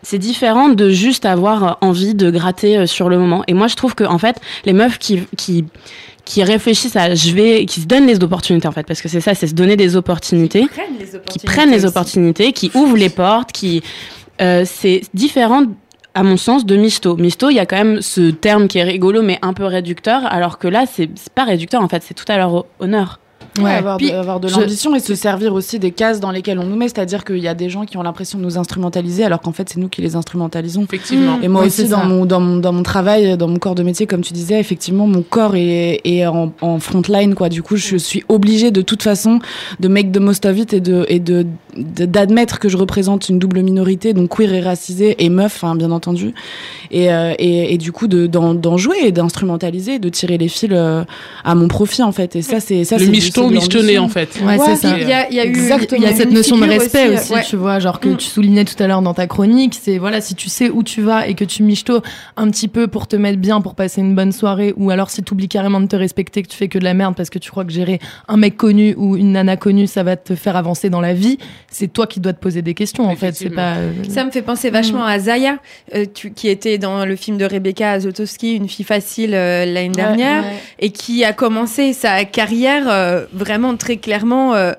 [0.03, 3.43] C'est différent de juste avoir euh, envie de gratter euh, sur le moment.
[3.47, 5.65] Et moi, je trouve que, en fait, les meufs qui, qui,
[6.23, 9.21] qui réfléchissent à je vais, qui se donnent les opportunités, en fait, parce que c'est
[9.21, 13.09] ça, c'est se donner des opportunités, prennent les qui prennent les opportunités, qui ouvrent les
[13.09, 13.81] portes, qui,
[14.41, 15.63] euh, c'est différent
[16.17, 17.15] à mon sens, de misto.
[17.15, 20.25] Misto, il y a quand même ce terme qui est rigolo, mais un peu réducteur,
[20.25, 23.19] alors que là, c'est pas réducteur, en fait, c'est tout à leur honneur.
[23.63, 26.59] Ouais, avoir, de, avoir de je- l'ambition et se servir aussi des cases dans lesquelles
[26.59, 29.23] on nous met, c'est-à-dire qu'il y a des gens qui ont l'impression de nous instrumentaliser
[29.23, 30.83] alors qu'en fait c'est nous qui les instrumentalisons.
[30.83, 31.39] Effectivement.
[31.41, 33.83] Et moi Oui, aussi dans mon, dans, mon, dans mon travail, dans mon corps de
[33.83, 37.49] métier, comme tu disais, effectivement mon corps est, est en, en front line quoi.
[37.49, 39.39] Du coup je suis obligée de toute façon
[39.79, 43.29] de make the most of it et de et de de- d'admettre que je représente
[43.29, 46.33] une double minorité donc queer et racisée et meuf hein, bien entendu.
[46.91, 50.47] Et, euh, et, et du coup de d'en d'en jouer et d'instrumentaliser de tirer les
[50.47, 51.03] fils euh,
[51.43, 52.35] à mon profit en fait.
[52.35, 53.11] Et ça c'est ça Le c'est-
[53.55, 54.03] l'ambition.
[54.03, 54.29] en fait.
[54.43, 54.97] Ouais, c'est ça.
[54.97, 56.01] Il y a, il y a eu Exactement.
[56.01, 57.43] Y a cette notion de respect aussi, ouais.
[57.43, 58.17] tu vois, genre que Mm.
[58.17, 61.01] tu soulignais tout à l'heure dans ta chronique, c'est voilà, si tu sais où tu
[61.01, 62.01] vas et que tu michto
[62.35, 65.23] un petit peu pour te mettre bien, pour passer une bonne soirée, ou alors si
[65.23, 67.39] tu oublies carrément de te respecter, que tu fais que de la merde parce que
[67.39, 70.55] tu crois que gérer un mec connu ou une nana connue, ça va te faire
[70.55, 71.37] avancer dans la vie,
[71.69, 73.75] c'est toi qui dois te poser des questions en fait, c'est pas...
[73.75, 75.57] euh, Ça me fait penser vachement à Zaya,
[75.95, 79.89] euh, tu- qui était dans le film de Rebecca Zotowski, une fille facile euh, l'année
[79.89, 80.49] dernière, ouais.
[80.79, 84.73] et qui a commencé sa carrière euh, vraiment très clairement euh,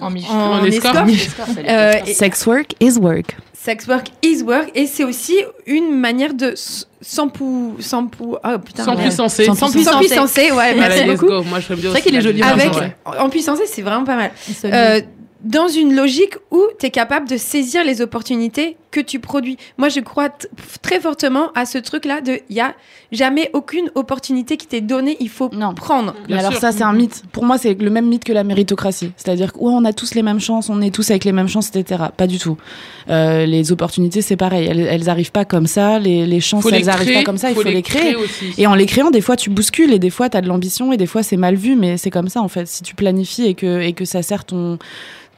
[0.00, 1.08] en, En escorte.
[1.08, 1.50] escorte.
[1.68, 3.36] Euh, Sex work is work.
[3.52, 6.54] Sex work is work, et c'est aussi une manière de
[7.02, 9.02] sans pou, sans pou, oh putain, Sans merde.
[9.02, 9.44] puissancer.
[9.44, 10.50] sans, Sans puissancer.
[10.50, 11.26] ouais, Allez, merci let's beaucoup.
[11.26, 11.42] go.
[11.42, 12.92] Moi, je ferais bien C'est vrai qu'il est joli, Avec, ouais.
[13.18, 14.30] en puissancer, c'est vraiment pas mal.
[14.64, 15.02] Euh,
[15.42, 19.56] dans une logique où tu es capable de saisir les opportunités que tu produis.
[19.78, 20.28] Moi, je crois
[20.82, 22.74] très fortement à ce truc-là de il y a
[23.12, 26.14] jamais aucune opportunité qui t'est donnée, il faut prendre.
[26.28, 27.22] Mais alors ça c'est un mythe.
[27.32, 29.12] Pour moi c'est le même mythe que la méritocratie.
[29.16, 31.48] C'est-à-dire que ouais, on a tous les mêmes chances, on est tous avec les mêmes
[31.48, 32.04] chances, etc.
[32.16, 32.56] Pas du tout.
[33.08, 35.98] Euh, les opportunités c'est pareil, elles, elles arrivent pas comme ça.
[35.98, 37.50] Les, les chances Faut elles arrivent créer, pas comme ça.
[37.50, 38.12] Il faut faut les les créer.
[38.12, 38.54] créer aussi.
[38.58, 40.92] Et en les créant, des fois tu bouscules et des fois tu as de l'ambition
[40.92, 41.76] et des fois c'est mal vu.
[41.76, 42.66] Mais c'est comme ça en fait.
[42.66, 44.78] Si tu planifies et que et que ça sert ton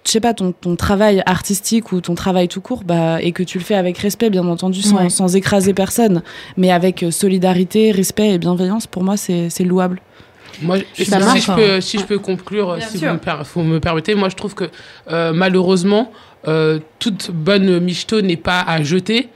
[0.04, 3.42] je sais pas, ton, ton travail artistique ou ton travail tout court, bah, et que
[3.42, 5.10] tu le fais avec respect, bien entendu, sans, Ouais.
[5.10, 6.22] sans écraser personne,
[6.56, 10.00] mais avec euh, solidarité, respect et bienveillance, pour moi, c'est c'est louable.
[10.60, 11.56] Moi, si, Ça si marche, je hein.
[11.56, 13.08] peux, si je peux conclure, Bien si sûr.
[13.08, 14.64] vous me, per- vous me permettez, moi je trouve que
[15.10, 16.12] euh, malheureusement,
[16.46, 19.28] euh, toute bonne michto n'est pas à jeter.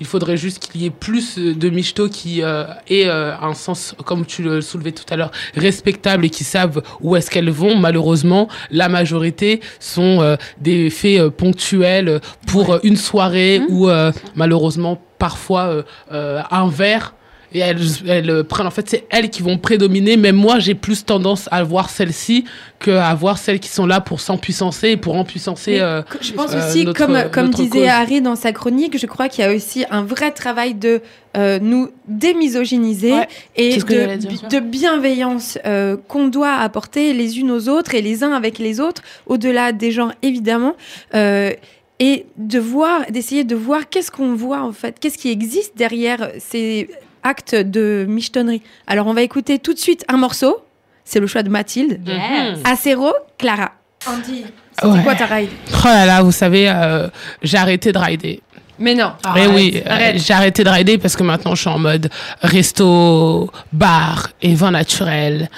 [0.00, 3.94] Il faudrait juste qu'il y ait plus de michto qui euh, aient euh, un sens,
[4.04, 7.76] comme tu le soulevais tout à l'heure, respectable et qui savent où est-ce qu'elles vont.
[7.76, 15.00] Malheureusement, la majorité sont euh, des faits euh, ponctuels pour une soirée ou euh, malheureusement
[15.18, 17.14] parfois un verre.
[17.54, 20.16] Et elles, elles euh, prennent, en fait, c'est elles qui vont prédominer.
[20.16, 22.44] Même moi, j'ai plus tendance à voir celles-ci
[22.80, 25.72] qu'à voir celles qui sont là pour s'empuissancer et pour empuissancer.
[25.74, 27.86] Mais euh, je pense euh, aussi, notre- comme, comme disait cause.
[27.88, 31.00] Harry dans sa chronique, je crois qu'il y a aussi un vrai travail de
[31.36, 33.14] euh, nous démisogyniser
[33.56, 34.48] et de, dire.
[34.48, 38.80] de bienveillance euh, qu'on doit apporter les unes aux autres et les uns avec les
[38.80, 40.74] autres, au-delà des genres évidemment.
[41.14, 41.52] Euh,
[42.00, 46.30] et de voir, d'essayer de voir qu'est-ce qu'on voit en fait, qu'est-ce qui existe derrière
[46.40, 46.88] ces
[47.24, 48.62] actes de michetonnerie.
[48.86, 50.64] Alors on va écouter tout de suite un morceau,
[51.04, 52.00] c'est le choix de Mathilde.
[52.06, 52.58] Yes.
[52.64, 53.72] Acero, Clara.
[54.06, 55.02] Andy, c'était Ouais.
[55.02, 55.48] quoi ta ride?
[55.72, 57.08] Oh là là, vous savez, euh,
[57.42, 58.42] j'ai arrêté de rider.
[58.78, 59.12] Mais non.
[59.34, 62.10] Mais oui, euh, j'ai arrêté de rider parce que maintenant je suis en mode
[62.42, 65.48] resto, bar et vin naturel,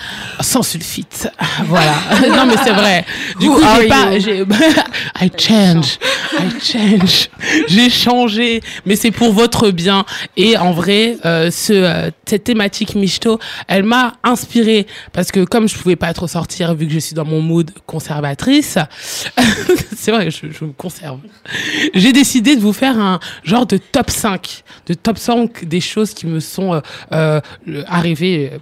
[0.40, 1.30] sans sulfite.
[1.66, 1.94] Voilà.
[2.36, 3.04] non mais c'est vrai.
[3.40, 4.40] Du Who coup, j'ai pas, j'ai,
[5.20, 5.98] I change,
[6.38, 7.28] I change.
[7.66, 10.04] J'ai changé, mais c'est pour votre bien.
[10.36, 15.68] Et en vrai, euh, ce, euh, cette thématique michto, elle m'a inspirée parce que comme
[15.68, 18.78] je pouvais pas trop sortir vu que je suis dans mon mood conservatrice,
[19.96, 21.20] c'est vrai, je, je me conserve.
[21.94, 23.05] J'ai décidé de vous faire un
[23.44, 26.80] genre de top 5, de top 5 des choses qui me sont euh,
[27.12, 27.40] euh,
[27.86, 28.58] arrivées euh,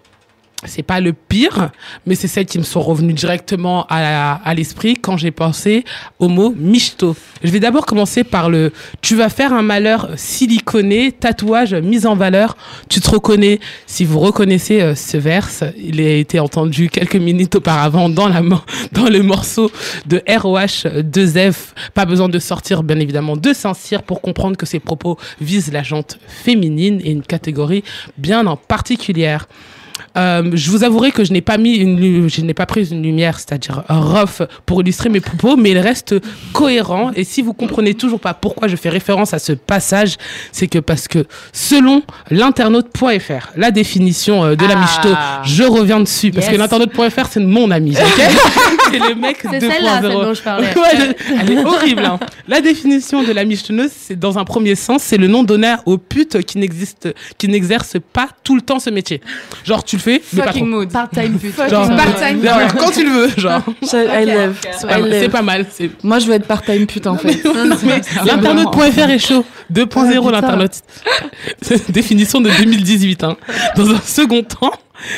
[0.67, 1.71] c'est pas le pire,
[2.07, 5.85] mais c'est celles qui me sont revenues directement à, l'esprit quand j'ai pensé
[6.19, 7.17] au mot michto.
[7.43, 8.73] Je vais d'abord commencer par le
[9.03, 12.57] tu vas faire un malheur siliconé, tatouage, mise en valeur.
[12.89, 13.61] Tu te reconnais.
[13.87, 18.41] Si vous reconnaissez euh, ce verse, il a été entendu quelques minutes auparavant dans, la,
[18.93, 19.71] dans le morceau
[20.07, 21.55] de ROH 2F.
[21.95, 25.83] Pas besoin de sortir, bien évidemment, de Saint-Cyr pour comprendre que ces propos visent la
[25.83, 27.85] jante féminine et une catégorie
[28.17, 29.49] bien en particulière.
[30.17, 33.03] Euh, je vous avouerai que je n'ai pas mis une, je n'ai pas pris une
[33.03, 36.15] lumière, c'est-à-dire un rough pour illustrer mes propos, mais il reste
[36.53, 37.11] cohérent.
[37.15, 40.17] Et si vous comprenez toujours pas pourquoi je fais référence à ce passage,
[40.53, 44.81] c'est que parce que selon l'internaute.fr, la définition euh, de la Ah.
[44.81, 45.09] michto,
[45.45, 46.55] je reviens dessus parce Yes.
[46.55, 48.23] que l'internaute.fr c'est mon ami, ok?
[48.95, 49.61] C'est le mec C'est 2.0.
[49.73, 50.67] celle-là, celle dont je parlais.
[50.69, 52.05] Ouais, elle est horrible.
[52.05, 52.21] hein.
[52.47, 55.99] La définition de la michetonneuse, c'est dans un premier sens, c'est le nom donné aux
[55.99, 59.21] putes qui n'existent, qui n'exercent pas tout le temps ce métier.
[59.65, 60.53] Genre tu le fais, mais pas trop.
[60.59, 60.93] Fucking mood.
[60.93, 61.55] Part-time pute.
[61.71, 62.41] Genre, Part-time
[62.79, 63.63] quand tu le veux, genre.
[63.83, 64.57] I love.
[64.73, 65.13] C'est pas, I love.
[65.21, 65.67] c'est pas mal.
[65.71, 67.45] c'est- Moi, je veux être part-time pute en fait.
[67.45, 69.45] Non, mais L'internaute.fr est chaud.
[69.73, 70.81] 2.0 l'internaute.
[71.89, 73.25] Définition de 2018.
[73.25, 73.37] hein.
[73.77, 74.73] Dans un second temps,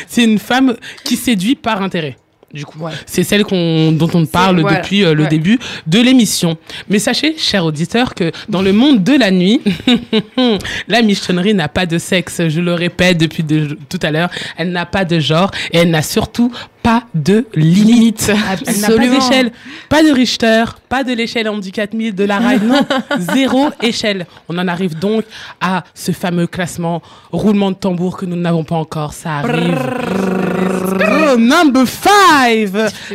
[0.07, 2.16] c'est une femme qui séduit par intérêt.
[2.54, 4.78] Du coup, c'est celle qu'on, dont on parle voilà.
[4.78, 5.28] depuis euh, le Ouais.
[5.28, 6.56] début de l'émission.
[6.88, 9.61] Mais sachez, chers auditeurs, que dans le monde de la nuit,
[10.88, 12.42] la michonnerie n'a pas de sexe.
[12.48, 14.30] Je le répète depuis de- tout à l'heure.
[14.56, 16.52] Elle n'a pas de genre et elle n'a surtout
[16.87, 18.29] pas de limite.
[18.29, 19.18] Elle n'a pas Absolument.
[19.18, 19.51] d'échelle,
[19.88, 22.79] pas de Richter, pas de l'échelle Andy 4000, de la RAID, non,
[23.35, 24.25] zéro échelle.
[24.49, 25.25] On en arrive donc
[25.61, 29.14] à ce fameux classement roulement de tambour que nous n'avons pas encore.
[29.14, 29.77] Ça arrive.
[31.38, 32.68] Number 5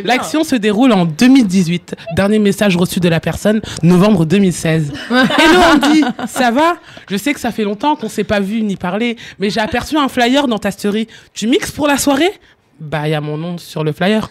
[0.03, 1.95] L'action se déroule en 2018.
[2.17, 4.91] Dernier message reçu de la personne, novembre 2016.
[5.09, 6.75] Hello Andy, ça va?
[7.09, 9.95] Je sais que ça fait longtemps qu'on s'est pas vu ni parlé, mais j'ai aperçu
[9.95, 11.07] un flyer dans ta story.
[11.33, 12.33] Tu mixes pour la soirée?
[12.81, 14.27] Bah, il y a mon nom sur le flyer.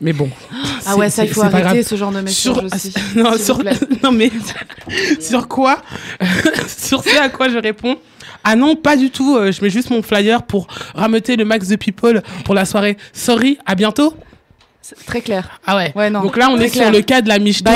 [0.00, 0.30] Mais bon.
[0.86, 1.82] Ah ouais, ça, il faut arrêter grave.
[1.82, 2.92] ce genre de message Sur- aussi.
[4.02, 4.30] Non mais
[5.20, 5.82] sur quoi
[6.66, 7.96] Sur ce à quoi je réponds?
[8.44, 9.36] Ah non, pas du tout.
[9.36, 12.96] euh, Je mets juste mon flyer pour rameuter le max de people pour la soirée.
[13.12, 14.14] Sorry, à bientôt.
[15.06, 15.60] Très clair.
[15.66, 15.92] Ah ouais.
[15.94, 16.22] Ouais, non.
[16.22, 16.84] Donc là, on Très est clair.
[16.86, 17.70] sur le cas de la Michto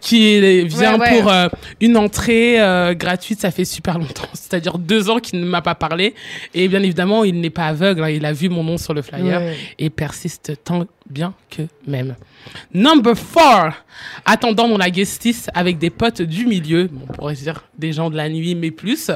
[0.00, 1.20] qui vient Ouais, ouais.
[1.20, 1.48] pour euh,
[1.80, 3.40] une entrée euh, gratuite.
[3.40, 6.14] Ça fait super longtemps, c'est-à-dire deux ans qu'il ne m'a pas parlé.
[6.54, 8.04] Et bien évidemment, il n'est pas aveugle.
[8.04, 8.10] hein.
[8.10, 9.42] Il a vu mon nom sur le flyer
[9.78, 12.16] et persiste tant bien que même.
[12.74, 13.70] Number four.
[14.24, 18.16] Attendant mon aguestis avec des potes du milieu, bon, on pourrait dire des gens de
[18.16, 19.10] la nuit, mais plus.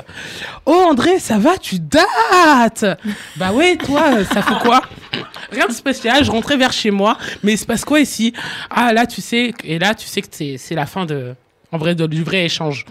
[0.65, 2.85] Oh André, ça va, tu dates
[3.37, 4.83] Bah ouais, toi, ça fait quoi?
[5.51, 8.33] Rien de spécial, je rentrais vers chez moi, mais il se passe quoi ici?
[8.71, 11.35] Ah là, tu sais, et là, tu sais que c'est c'est la fin de,
[11.73, 12.85] en vrai, de, du vrai échange.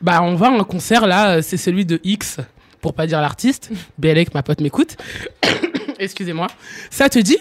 [0.00, 2.38] Bah on va à un concert là, euh, c'est celui de X,
[2.80, 3.70] pour pas dire l'artiste.
[3.98, 4.96] Bélec, ma pote m'écoute.
[5.98, 6.48] Excusez-moi.
[6.90, 7.38] Ça te dit?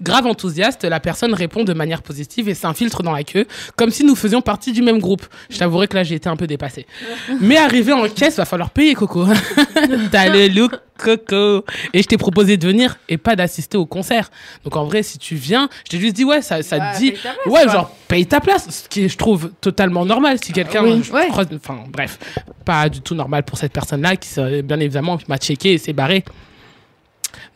[0.00, 4.04] Grave enthousiaste, la personne répond de manière positive et s'infiltre dans la queue, comme si
[4.04, 5.26] nous faisions partie du même groupe.
[5.50, 6.86] Je t'avouerai que là, j'ai été un peu dépassée.
[7.40, 9.26] Mais arrivé en caisse, va falloir payer, Coco.
[10.12, 11.64] T'as le look, Coco.
[11.92, 14.30] Et je t'ai proposé de venir et pas d'assister au concert.
[14.64, 16.98] Donc en vrai, si tu viens, je t'ai juste dit, ouais, ça, ça Bah, te
[16.98, 17.72] dit, place, ouais, quoi.
[17.72, 18.68] genre, paye ta place.
[18.70, 20.38] Ce qui est, je trouve, totalement normal.
[20.42, 21.02] Si quelqu'un, Oui.
[21.02, 21.26] je Ouais.
[21.28, 22.18] croise- enfin, bref,
[22.64, 24.28] pas du tout normal pour cette personne-là qui,
[24.62, 26.24] bien évidemment, m'a checké et s'est barré.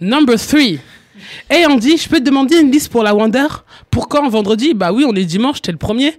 [0.00, 0.38] Number
[1.48, 1.56] 3.
[1.56, 3.46] Hey Andy, je peux te demander une liste pour la Wonder?
[3.90, 4.28] Pour quand?
[4.28, 4.74] Vendredi?
[4.74, 6.18] Bah oui, on est dimanche, t'es le premier.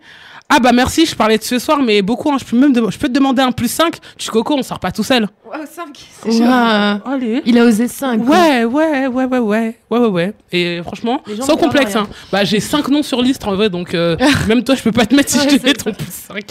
[0.50, 2.98] Ah bah merci, je parlais de ce soir, mais beaucoup, hein, je, peux même je
[2.98, 5.28] peux te demander un plus 5 Tu coco, on sort pas tout seul.
[5.46, 6.42] Wow, 5.
[6.44, 7.00] Ouah.
[7.06, 7.42] Allez.
[7.46, 8.28] Il a osé 5.
[8.28, 10.34] Ouais, ouais, ouais, ouais, ouais, ouais, ouais, ouais.
[10.52, 12.08] Et franchement, sans complexe, hein.
[12.32, 14.16] Bah j'ai 5 noms sur liste en vrai, donc euh,
[14.48, 16.12] même toi, je peux pas te mettre si Ouais, je te c'est mets ton plus
[16.12, 16.44] 5.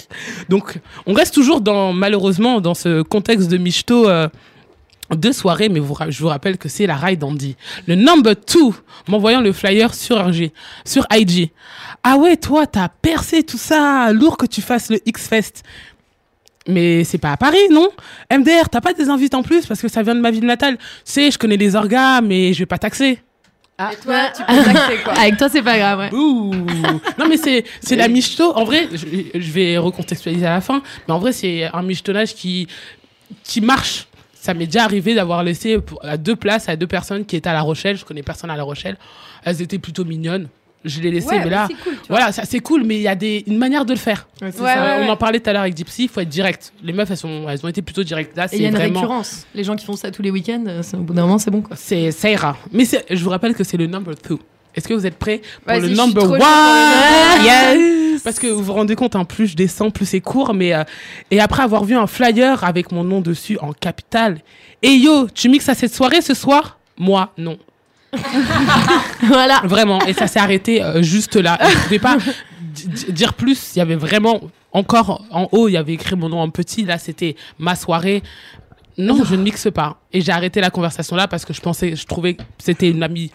[0.48, 4.08] Donc on reste toujours dans, malheureusement, dans ce contexte de michto.
[4.08, 4.26] euh,
[5.14, 7.56] de soirée, mais vous, je vous rappelle que c'est la ride Andy.
[7.86, 8.60] Le number 2,
[9.08, 10.50] m'envoyant le flyer sur, RG,
[10.84, 11.50] sur IG.
[12.02, 15.62] Ah ouais, toi, t'as percé tout ça, lourd que tu fasses le X-Fest.
[16.68, 17.88] Mais c'est pas à Paris, non?
[18.30, 20.76] MDR, t'as pas des invites en plus parce que ça vient de ma ville natale.
[20.78, 23.18] Tu sais, je connais les orgas, mais je vais pas taxer.
[23.80, 25.12] Et toi, tu peux taxer quoi.
[25.14, 26.14] Avec toi, c'est pas grave, ouais.
[26.14, 26.54] Ouh.
[27.18, 28.52] non mais c'est c'est la michto.
[28.54, 32.34] En vrai, je, je vais recontextualiser à la fin, mais en vrai c'est un michetonnage
[32.34, 32.68] qui
[33.42, 34.06] qui marche.
[34.42, 37.52] Ça m'est déjà arrivé d'avoir laissé à deux places à deux personnes qui étaient à
[37.52, 37.96] La Rochelle.
[37.96, 38.96] Je connais personne à La Rochelle.
[39.44, 40.48] Elles étaient plutôt mignonnes.
[40.84, 43.06] Je l'ai laissé, Ouais, mais mais là, cool, voilà, ça c'est cool, mais il y
[43.06, 44.26] a des, une manière de le faire.
[44.40, 46.72] Ouais, Ça, ouais, on en parlait tout à l'heure avec Gypsy, il faut être direct.
[46.82, 48.36] Les meufs, elles, sont, elles ont été plutôt directes.
[48.36, 48.98] Là, c'est il y a une vraiment.
[49.02, 49.46] récurrence.
[49.54, 51.62] Les gens qui font ça tous les week-ends, euh, au bout d'un moment, c'est bon,
[51.62, 51.76] quoi.
[51.76, 52.56] C'est, ça ira.
[52.72, 54.40] Mais je vous rappelle que c'est le number two.
[54.74, 56.40] Est-ce que vous êtes prêts pour le je number one
[57.44, 60.54] Yes Parce que vous vous rendez compte, hein, plus je descends, plus c'est court.
[60.54, 60.84] Mais euh,
[61.30, 64.40] et après avoir vu un flyer avec mon nom dessus en capital.
[64.82, 66.78] Et yo, tu mixes à cette soirée ce soir?
[66.98, 67.58] Moi, non.
[69.22, 69.62] voilà.
[69.64, 70.00] Vraiment.
[70.06, 71.58] Et ça s'est arrêté euh, juste là.
[71.60, 72.16] Je ne pouvais pas
[73.08, 73.74] dire plus.
[73.74, 74.40] Il y avait vraiment
[74.72, 76.84] encore en haut, il y avait écrit mon nom en petit.
[76.84, 78.22] Là, c'était ma soirée.
[78.98, 79.98] Non, je ne mixe pas.
[80.12, 83.02] Et j'ai arrêté la conversation là parce que je pensais, je trouvais que c'était une
[83.02, 83.30] amie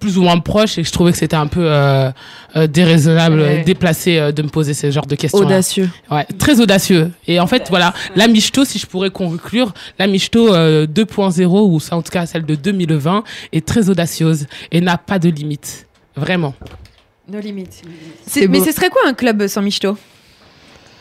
[0.00, 2.10] plus ou moins proche et je trouvais que c'était un peu euh,
[2.56, 3.62] euh, déraisonnable, Ouais.
[3.64, 5.38] déplacé euh, de me poser ce genre de questions.
[5.38, 5.88] Audacieux.
[6.10, 7.10] Ouais, très audacieux.
[7.28, 11.78] Et en fait, voilà, la Michto, si je pourrais conclure, la Michto euh, 2.0, ou
[11.78, 15.86] ça, en tout cas celle de 2020, est très audacieuse et n'a pas de limite.
[16.16, 16.54] Vraiment.
[17.28, 17.82] Nos limites.
[18.26, 19.96] C'est Mais ce serait quoi un club sans michto?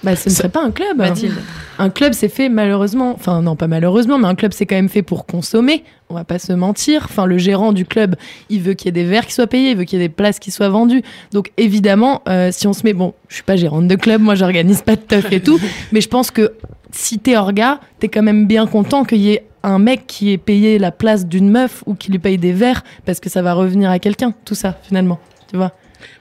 [0.04, 0.98] Bah, ce ne serait pas un club.
[0.98, 1.36] Mathilde.
[1.78, 4.90] Un club, c'est fait malheureusement, enfin non pas malheureusement, mais un club, c'est quand même
[4.90, 5.84] fait pour consommer.
[6.10, 7.06] On va pas se mentir.
[7.06, 8.16] Enfin, le gérant du club,
[8.50, 10.08] il veut qu'il y ait des verres qui soient payés, il veut qu'il y ait
[10.08, 11.04] des places qui soient vendues.
[11.32, 14.36] Donc évidemment, euh, si on se met, bon, je suis pas gérante de club, moi
[14.36, 15.60] j'organise pas de teuf et tout,
[15.92, 16.54] mais je pense que
[16.92, 20.38] si t'es orga, t'es quand même bien content qu'il y ait un mec qui ait
[20.38, 23.54] payé la place d'une meuf ou qui lui paye des verres parce que ça va
[23.54, 25.74] revenir à quelqu'un, tout ça finalement, tu vois.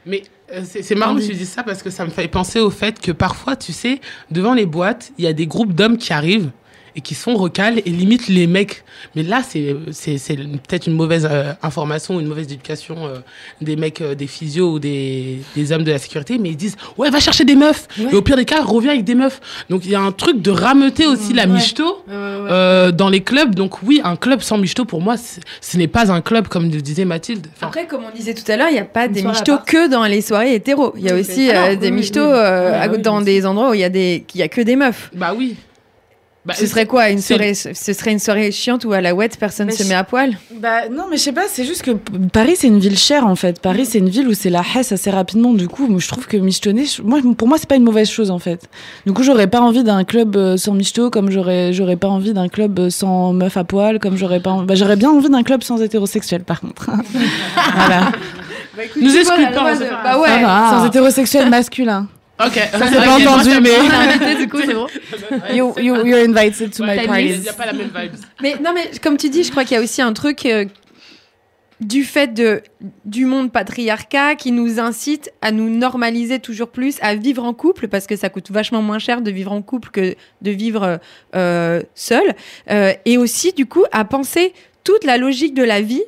[0.06, 0.22] Mais
[0.64, 3.00] c'est c'est marrant que tu dis ça parce que ça me fait penser au fait
[3.00, 6.50] que parfois, tu sais, devant les boîtes, il y a des groupes d'hommes qui arrivent
[6.98, 8.82] et qui sont recalés et limitent les mecs.
[9.14, 9.72] Mais là, c'est
[10.66, 13.18] peut-être une mauvaise euh, information ou une mauvaise éducation euh,
[13.60, 16.76] des mecs, euh, des physios ou des, des hommes de la sécurité, mais ils disent
[16.96, 17.86] Ouais, va chercher des meufs.
[18.10, 19.40] Et au pire des cas, reviens avec des meufs.
[19.70, 23.54] Donc il y a un truc de rameuter aussi la michto euh, dans les clubs.
[23.54, 25.14] Donc oui, un club sans michto, pour moi,
[25.60, 27.46] ce n'est pas un club, comme le disait Mathilde.
[27.56, 29.88] Enfin, Après, comme on disait tout à l'heure, il n'y a pas des michtos que
[29.88, 30.92] dans les soirées hétéros.
[30.96, 32.32] Il y a aussi euh, des oui, michtos oui.
[32.38, 34.74] à- oui, dans des endroits où il y a des, qu'il y a que des
[34.74, 35.10] meufs.
[35.14, 35.54] Bah oui.
[36.48, 39.36] Bah, ce serait quoi une soirée Ce serait une soirée chiante où à la ouette
[39.38, 40.30] personne se met à poil?
[40.54, 41.90] Bah non, mais je sais pas, c'est juste que
[42.32, 43.60] Paris c'est une ville chère en fait.
[43.60, 45.52] Paris c'est une ville où c'est la hesse assez rapidement.
[45.52, 48.30] Du coup, moi, je trouve que michetonner, moi, pour moi c'est pas une mauvaise chose
[48.30, 48.62] en fait.
[49.04, 52.32] Du coup, j'aurais pas envie d'un club euh, sans michto, comme j'aurais j'aurais pas envie
[52.32, 55.28] d'un club euh, sans meuf à poil, comme j'aurais pas, en- bah, j'aurais bien envie
[55.28, 56.88] d'un club sans hétérosexuel par contre.
[57.74, 58.10] voilà.
[58.96, 59.74] Nous tu vois, exclut pas.
[59.74, 59.84] de-.
[60.02, 60.42] Bah ouais.
[60.70, 62.06] Sans hétérosexuel masculin.
[62.44, 62.54] Ok.
[62.54, 63.70] Ça c'est pas entendu, mais.
[63.78, 64.86] me- du coup, c'est bon.
[65.54, 67.24] You, you, you're invited to my party.
[67.26, 68.12] Il n'y a pas la même vibe.
[68.40, 70.64] Mais non, mais comme tu dis, je crois qu'il y a aussi un truc euh,
[71.80, 72.62] du fait de,
[73.04, 77.88] du monde patriarcat qui nous incite à nous normaliser toujours plus, à vivre en couple,
[77.88, 80.98] parce que ça coûte vachement moins cher de vivre en couple que de vivre
[81.34, 82.34] euh, seul.
[82.70, 84.52] Euh, et aussi, du coup, à penser
[84.84, 86.02] toute la logique de la vie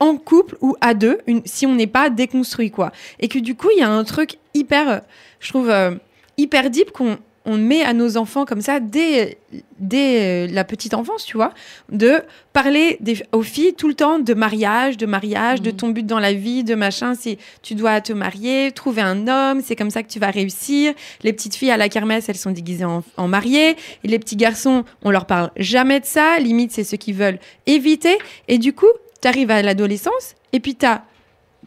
[0.00, 2.90] en couple ou à deux, une, si on n'est pas déconstruit, quoi.
[3.20, 4.98] Et que du coup, il y a un truc hyper, euh,
[5.38, 5.92] je trouve, euh,
[6.36, 9.38] hyper deep qu'on on met à nos enfants comme ça dès,
[9.78, 11.54] dès euh, la petite enfance, tu vois,
[11.90, 12.20] de
[12.52, 16.18] parler des- aux filles tout le temps de mariage, de mariage, de ton but dans
[16.18, 20.02] la vie, de machin, c'est tu dois te marier, trouver un homme, c'est comme ça
[20.02, 20.92] que tu vas réussir.
[21.22, 23.70] Les petites filles à la kermesse, elles sont déguisées en, en mariées,
[24.04, 27.38] et les petits garçons, on leur parle jamais de ça, limite c'est ceux qui veulent
[27.66, 28.86] éviter, et du coup,
[29.20, 31.04] tu arrives à l'adolescence, et puis tu as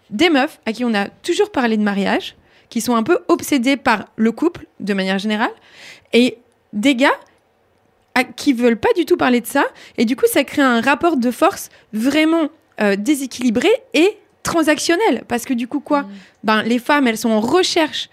[0.10, 2.36] des meufs à qui on a toujours parlé de mariage,
[2.70, 5.52] qui sont un peu obsédés par le couple de manière générale,
[6.14, 6.38] et
[6.74, 7.14] des gars
[8.16, 9.66] à- qui veulent pas du tout parler de ça,
[9.98, 12.50] et du coup ça crée un rapport de force vraiment
[12.82, 16.06] euh, déséquilibré et transactionnel, parce que du coup quoi,
[16.44, 18.10] ben les femmes elles sont en recherche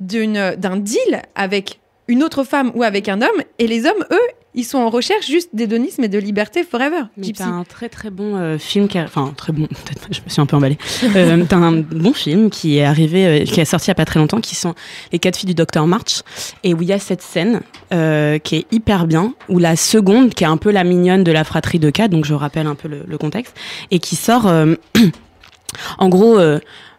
[0.00, 1.78] d'un deal avec
[2.08, 5.26] une autre femme ou avec un homme, et les hommes eux ils sont en recherche
[5.26, 7.02] juste d'hédonisme et de liberté forever.
[7.36, 9.04] T'as un très très bon euh, film qui a...
[9.04, 10.78] enfin très bon peut-être je me suis un peu emballée.
[11.16, 13.96] Euh, t'as un bon film qui est arrivé euh, qui est sorti il y a
[13.96, 14.74] pas très longtemps qui sont
[15.12, 16.22] les quatre filles du docteur March.
[16.62, 17.60] Et où il y a cette scène
[17.92, 21.32] euh, qui est hyper bien où la seconde qui est un peu la mignonne de
[21.32, 23.56] la fratrie de K donc je rappelle un peu le, le contexte
[23.90, 24.46] et qui sort
[25.98, 26.38] en gros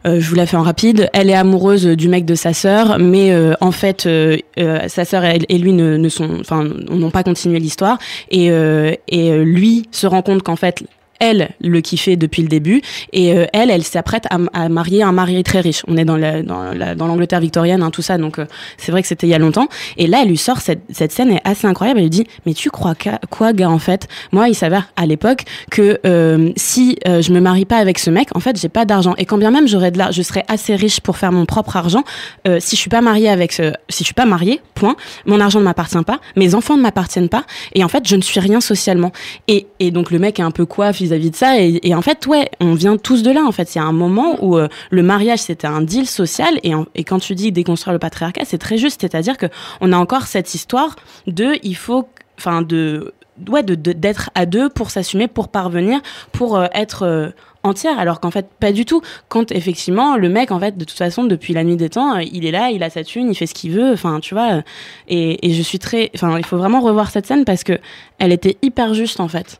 [0.05, 1.09] euh, euh, je vous la fais en rapide.
[1.13, 5.05] Elle est amoureuse du mec de sa sœur, mais euh, en fait, euh, euh, sa
[5.05, 7.97] sœur et, lui ne, sont, enfin, n'ont pas continué l'histoire.
[8.31, 10.83] Et, euh, euh, lui se rend compte qu'en fait,
[11.19, 12.81] elle le kiffait depuis le début
[13.13, 15.81] et euh, elle elle s'apprête à, à marier un mari très riche.
[15.87, 18.45] On est dans la, dans la- dans l'Angleterre victorienne hein, tout ça donc euh,
[18.77, 19.67] c'est vrai que c'était il y a longtemps.
[19.97, 22.53] Et là elle lui sort cette, cette scène est assez incroyable elle lui dit mais
[22.53, 22.93] tu crois
[23.29, 24.07] quoi gars en fait?
[24.31, 28.09] Moi il s'avère à l'époque que euh, si euh, je me marie pas avec ce
[28.09, 29.13] mec en fait j'ai pas d'argent.
[29.17, 31.75] Et quand bien même j'aurais de l'argent je serais assez riche pour faire mon propre
[31.77, 32.03] argent
[32.47, 35.39] euh, si je suis pas mariée avec ce si je suis pas mariée point mon
[35.39, 38.39] argent ne m'appartient pas mes enfants ne m'appartiennent pas et en fait je ne suis
[38.39, 39.11] rien socialement.
[39.47, 42.49] Et, et donc le mec est un peu quoi de ça et, en fait ouais
[42.59, 43.75] on vient tous de là en fait.
[43.75, 47.51] A un moment où euh, le mariage c'était un deal social et, quand tu dis
[47.51, 49.01] déconstruire le patriarcat c'est très juste.
[49.01, 49.47] C'est-à-dire que
[49.81, 50.95] on a encore cette histoire
[51.27, 53.13] de il faut enfin de
[53.49, 55.99] ouais de d'être à deux pour s'assumer pour parvenir
[56.31, 57.29] pour euh, être euh,
[57.63, 57.99] entière.
[57.99, 59.01] Alors qu'en fait pas du tout.
[59.27, 62.45] Quand effectivement le mec en fait de toute façon depuis la nuit des temps il
[62.45, 63.91] est là il a sa thune il fait ce qu'il veut.
[63.91, 64.61] Enfin tu vois
[65.07, 67.77] et, et je suis très enfin il faut vraiment revoir cette scène parce que
[68.19, 69.59] elle était hyper juste en fait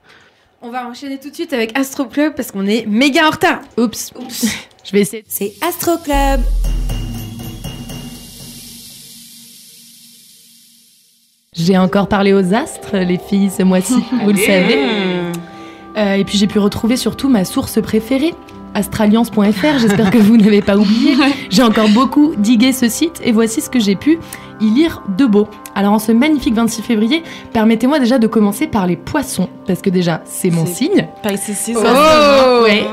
[0.67, 3.60] On va enchaîner tout de suite avec Astro Club parce qu'on est méga en retard.
[3.78, 4.12] Oups.
[4.84, 5.23] Je vais essayer.
[5.28, 6.41] C'est Astro Club.
[11.54, 14.80] J'ai encore parlé aux astres, les filles, ce mois-ci, vous le savez.
[15.97, 18.34] Euh, et puis j'ai pu retrouver surtout ma source préférée,
[18.73, 19.78] astralliance.fr.
[19.78, 21.15] J'espère que vous n'avez pas oublié.
[21.51, 24.18] J'ai encore beaucoup digué ce site et voici ce que j'ai pu
[24.62, 25.47] y lire de beau.
[25.76, 29.89] Alors en ce magnifique 26 février, permettez-moi déjà de commencer par les poissons, parce que
[29.89, 31.08] déjà c'est mon signe.
[31.28, 32.84] Pisces, Oh, ouais.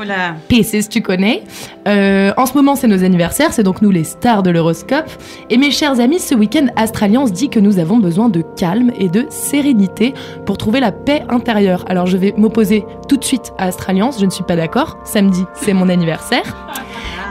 [0.47, 1.43] Pisces, tu connais.
[1.87, 5.09] Euh, en ce moment, c'est nos anniversaires, c'est donc nous les stars de l'horoscope.
[5.49, 9.07] Et mes chers amis, ce week-end, Astraliance dit que nous avons besoin de calme et
[9.09, 10.13] de sérénité
[10.45, 11.85] pour trouver la paix intérieure.
[11.87, 14.97] Alors je vais m'opposer tout de suite à Astraliance, je ne suis pas d'accord.
[15.05, 16.43] Samedi, c'est mon anniversaire.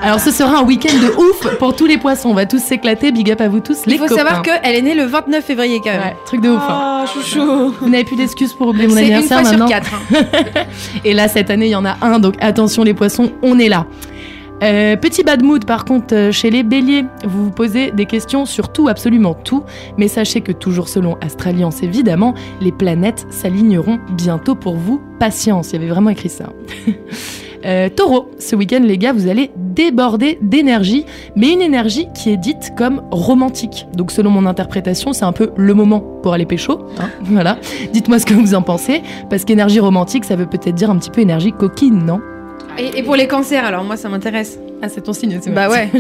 [0.03, 2.31] Alors ce sera un week-end de ouf pour tous les poissons.
[2.31, 3.13] On va tous s'éclater.
[3.13, 4.17] Big up à vous tous, les Il faut copains.
[4.25, 6.01] savoir qu'elle est née le 29 février quand même.
[6.01, 6.57] Ouais, truc de ouf.
[6.61, 6.67] hein.
[6.69, 7.73] Ah, chouchou.
[7.81, 9.95] Vous n'avez plus d'excuses pour oublier mon C'est une anniversaire fois sur quatre.
[9.95, 10.65] hein.
[11.05, 13.69] Et là, cette année, il y en a un, donc attention les poissons, on est
[13.69, 13.87] là.
[14.65, 18.45] Euh, petit bad mood par contre euh, chez les béliers, vous vous posez des questions
[18.47, 19.65] sur tout, absolument tout,
[19.99, 25.01] mais sachez que toujours selon Astraliance évidemment, les planètes s'aligneront bientôt pour vous.
[25.19, 26.45] Patience, il y avait vraiment écrit ça.
[27.65, 31.05] Euh, taureau, ce week-end les gars, vous allez déborder d'énergie,
[31.37, 33.87] mais une énergie qui est dite comme romantique.
[33.95, 36.81] Donc selon mon interprétation, c'est un peu le moment pour aller pécho.
[36.99, 37.59] hein, voilà.
[37.93, 41.11] Dites-moi ce que vous en pensez, parce qu'énergie romantique, ça veut peut-être dire un petit
[41.11, 42.21] peu énergie coquine, non?
[42.79, 44.59] Et, et pour les cancers, alors moi ça m'intéresse.
[44.81, 45.91] ah, c'est ton signe, c'est Bah ouais.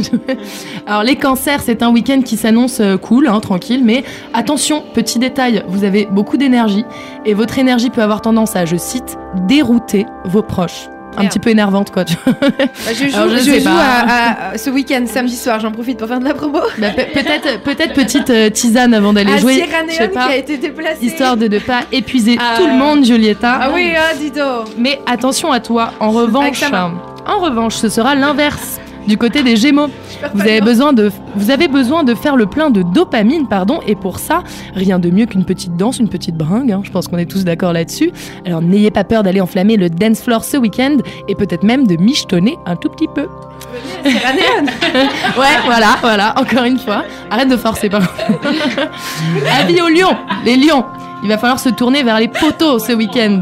[0.86, 5.18] Alors, les cancers, c'est un week-end qui s'annonce euh, cool, hein, tranquille, mais attention, petit
[5.18, 6.84] détail, vous avez beaucoup d'énergie
[7.26, 10.88] et votre énergie peut avoir tendance à, je cite, dérouter vos proches.
[11.16, 12.04] Un petit peu énervante, quoi.
[12.04, 12.12] Bah,
[12.94, 16.18] je joue, Alors, je joue à, à- ce week-end, samedi soir, j'en profite pour faire
[16.20, 16.60] de la promo.
[16.78, 19.54] Bah, pe- peut-être, peut-être petite euh, tisane avant d'aller jouer.
[19.54, 19.58] Je
[19.94, 21.04] sais Leone pas, qui a été déplacée.
[21.04, 22.54] histoire de ne pas épuiser Ah.
[22.56, 23.58] tout le monde, Julieta.
[23.62, 24.68] Ah oui, ah, dis donc.
[24.78, 26.62] Mais attention à toi, en revanche,
[27.26, 28.80] en revanche, ce sera l'inverse.
[29.06, 29.88] Du côté des Gémeaux,
[30.34, 33.96] vous avez besoin de, vous avez besoin de faire le plein de dopamine, pardon, et
[33.96, 34.42] pour ça,
[34.74, 36.70] rien de mieux qu'une petite danse, une petite bringue.
[36.72, 38.12] hein, je pense qu'on est tous d'accord là-dessus.
[38.46, 40.98] Alors n'ayez pas peur d'aller enflammer le dance floor ce week-end
[41.28, 43.26] et peut-être même de michetonner un tout petit peu.
[44.04, 47.04] Ouais, voilà, voilà, encore une fois.
[47.30, 48.40] Arrête de forcer, par contre.
[49.60, 50.84] Avis aux lions, les lions.
[51.22, 53.40] Il va falloir se tourner vers les poteaux ce week-end.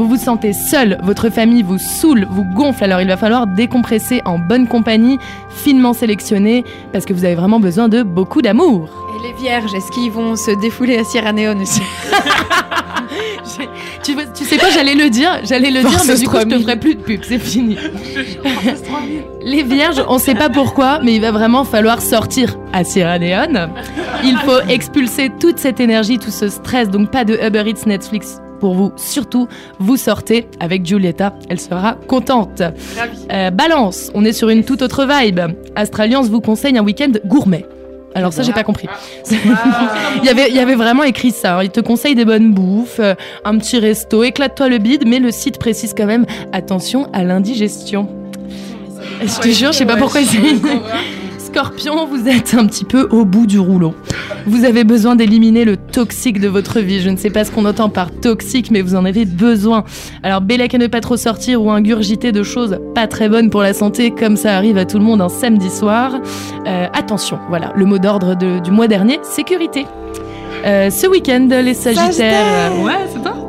[0.00, 4.22] Vous vous sentez seul, votre famille vous saoule, vous gonfle, alors il va falloir décompresser
[4.24, 5.18] en bonne compagnie,
[5.50, 8.88] finement sélectionné, parce que vous avez vraiment besoin de beaucoup d'amour.
[9.22, 11.82] Et les vierges, est-ce qu'ils vont se défouler à Sierra Leone aussi
[14.02, 16.44] Tu, vois- tu sais quoi, j'allais le dire, j'allais le dire, mais du coup, je
[16.44, 16.62] te 3000.
[16.62, 17.76] ferai plus de pub, c'est fini.
[19.44, 23.68] Les vierges, on sait pas pourquoi, mais il va vraiment falloir sortir à Sierra Leone.
[24.24, 28.40] Il faut expulser toute cette énergie, tout ce stress, donc pas de Uber Eats Netflix
[28.60, 28.92] pour vous.
[28.96, 29.48] Surtout,
[29.78, 32.62] vous sortez avec Giulietta, elle sera contente.
[33.32, 35.40] Euh, balance, on est sur une toute autre vibe.
[35.74, 37.66] Astraliance vous conseille un week-end gourmet.
[38.14, 38.88] Alors ça, j'ai pas compris.
[39.30, 41.58] il, y avait, il y avait vraiment écrit ça.
[41.58, 41.62] hein.
[41.62, 45.30] Il te conseille des bonnes bouffes, euh, un petit resto, éclate-toi le bide, mais le
[45.30, 48.08] site précise quand même attention à l'indigestion.
[49.22, 50.28] Je te jure, je sais pas pourquoi il
[51.52, 53.92] Scorpion, vous êtes un petit peu au bout du rouleau.
[54.46, 57.00] Vous avez besoin d'éliminer le toxique de votre vie.
[57.00, 59.82] Je ne sais pas ce qu'on entend par toxique, mais vous en avez besoin.
[60.22, 63.62] Alors, Bélec à ne pas trop sortir ou ingurgiter de choses pas très bonnes pour
[63.62, 66.20] la santé, comme ça arrive à tout le monde un samedi soir.
[66.68, 69.86] Euh, attention, voilà, le mot d'ordre du mois dernier, sécurité.
[70.64, 72.12] Euh, ce week-end, les Sagittaires.
[72.12, 72.80] Sagittaire.
[72.84, 73.39] ouais, c'est toi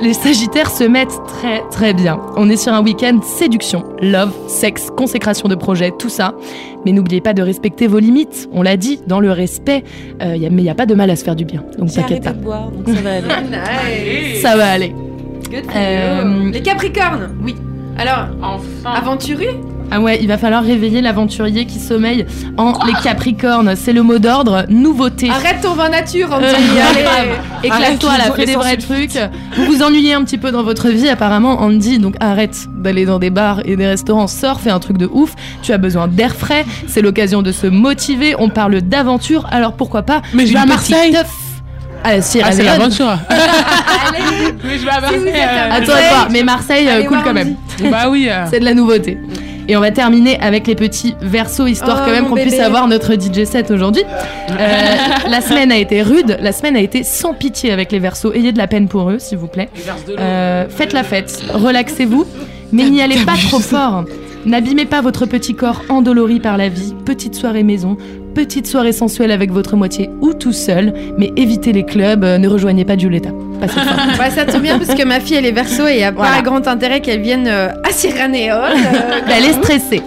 [0.00, 2.20] Les Sagittaires se mettent très très bien.
[2.36, 6.34] On est sur un week-end séduction, love, sexe, consécration de projet, tout ça.
[6.84, 8.48] Mais n'oubliez pas de respecter vos limites.
[8.52, 9.84] On l'a dit, dans le respect,
[10.20, 11.62] euh, y a- mais il n'y a pas de mal à se faire du bien.
[11.78, 12.32] Donc t'inquiète pas.
[12.32, 13.26] de boire, donc ça va aller.
[14.32, 14.42] Nice.
[14.42, 14.94] Ça va aller.
[15.50, 16.50] Good Euh.
[16.50, 17.30] Les Capricornes.
[17.42, 17.54] Oui.
[17.96, 18.94] Alors, Enfin.
[19.90, 22.26] Ah ouais, il va falloir réveiller l'aventurier qui sommeille
[22.56, 23.74] en les Capricornes.
[23.76, 25.30] C'est le mot d'ordre, nouveauté.
[25.30, 26.44] Arrête ton vin nature, Andy.
[26.46, 27.34] Euh.
[27.62, 29.18] Éclate-toi là, fais les des vrais trucs.
[29.56, 33.18] Vous vous ennuyez un petit peu dans votre vie apparemment, Andy, donc arrête d'aller dans
[33.18, 35.34] des bars et des restaurants, sors, fais un truc de ouf.
[35.62, 40.02] Tu as besoin d'air frais, c'est l'occasion de se motiver, on parle d'aventure, alors pourquoi
[40.02, 41.16] pas Mais je vais à Marseille.
[42.02, 43.06] à Sierra Ah, c'est l'aventure.
[43.28, 44.52] Allez.
[44.64, 45.32] Mais je vais à Si Marseille.
[45.36, 47.54] euh, Attends, Marseille, attends, mais Marseille, euh, allez cool quand même.
[47.90, 48.28] Bah oui.
[48.30, 48.44] euh.
[48.50, 49.18] C'est de la nouveauté.
[49.68, 52.86] Et on va terminer avec les petits versos, histoire Oh, quand même qu'on puisse avoir
[52.88, 54.02] notre DJ set aujourd'hui.
[54.50, 54.56] Euh,
[55.30, 58.34] la semaine a été rude, la semaine a été sans pitié avec les versos.
[58.34, 59.68] Ayez de la peine pour eux, s'il vous plaît.
[60.18, 62.26] Euh, faites la fête, relaxez-vous,
[62.72, 64.04] mais n'y allez pas trop fort.
[64.44, 66.94] N'abîmez pas votre petit corps endolori par la vie.
[67.06, 67.96] Petite soirée maison,
[68.34, 72.48] petite soirée sensuelle avec votre moitié ou tout seul, mais évitez les clubs, euh, ne
[72.48, 73.30] rejoignez pas Giulietta.
[73.60, 73.92] Pas cette fois.
[74.18, 76.10] Bah, ça tombe bien parce que ma fille elle est verso et il n'y a
[76.10, 76.36] Voilà.
[76.36, 78.72] pas grand intérêt qu'elle vienne euh, à Cyranéol.
[78.72, 80.02] euh, Elle est stressée.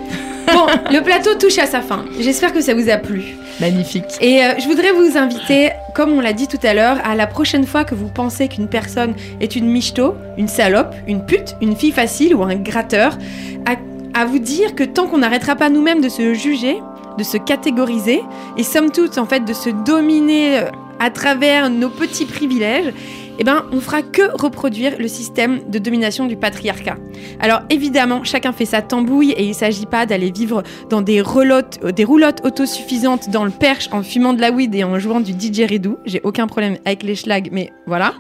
[0.54, 2.06] Bon, le plateau touche à sa fin.
[2.22, 3.22] J'espère que ça vous a plu.
[3.60, 4.06] Magnifique.
[4.22, 7.28] Et euh, je voudrais vous inviter, comme on l'a dit tout à l'heure, à la
[7.28, 11.76] prochaine fois que vous pensez qu'une personne est une michto, une salope, une pute, une
[11.76, 13.18] fille facile ou un gratteur,
[13.66, 16.78] à, à vous dire que tant qu'on n'arrêtera pas nous-mêmes de se juger,
[17.18, 18.22] de se catégoriser,
[18.58, 22.94] et somme toute, en fait, de se dominer euh, à travers nos petits privilèges,
[23.40, 26.98] eh ben, on fera que reproduire le système de domination du patriarcat.
[27.40, 31.80] Alors évidemment, chacun fait sa tambouille et il s'agit pas d'aller vivre dans des roulottes,
[31.84, 35.20] euh, des roulottes autosuffisantes dans le perche en fumant de la weed et en jouant
[35.20, 36.00] du didgeridoo.
[36.06, 38.14] J'ai aucun problème avec les schlags, mais voilà.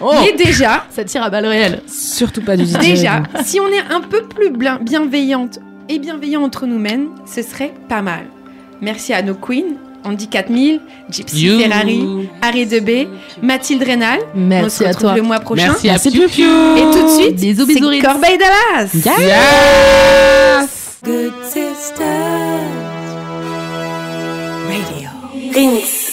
[0.00, 0.12] Oh.
[0.22, 1.82] Mais déjà, Ça tire à balles réelles.
[1.86, 2.78] Surtout pas du DJ.
[2.78, 8.02] déjà, si on est un peu plus bienveillante et bienveillant entre nous-mêmes, ce serait pas
[8.02, 8.26] mal.
[8.80, 11.58] Merci à nos queens, Andy 4000, Gypsy You.
[11.60, 13.08] Ferrari, Harry Debé,
[13.42, 14.20] Mathilde Rénal.
[14.34, 15.14] Merci on se à retrouve toi.
[15.16, 15.68] le mois prochain.
[15.68, 16.44] Merci à Merci Piu Piu.
[16.44, 17.98] Et tout de suite, Bisous, bisous, c'est.
[18.00, 18.90] Corbeil Dallas.
[21.04, 22.06] Good sisters.
[24.68, 25.08] Radio.
[25.54, 26.09] Remix.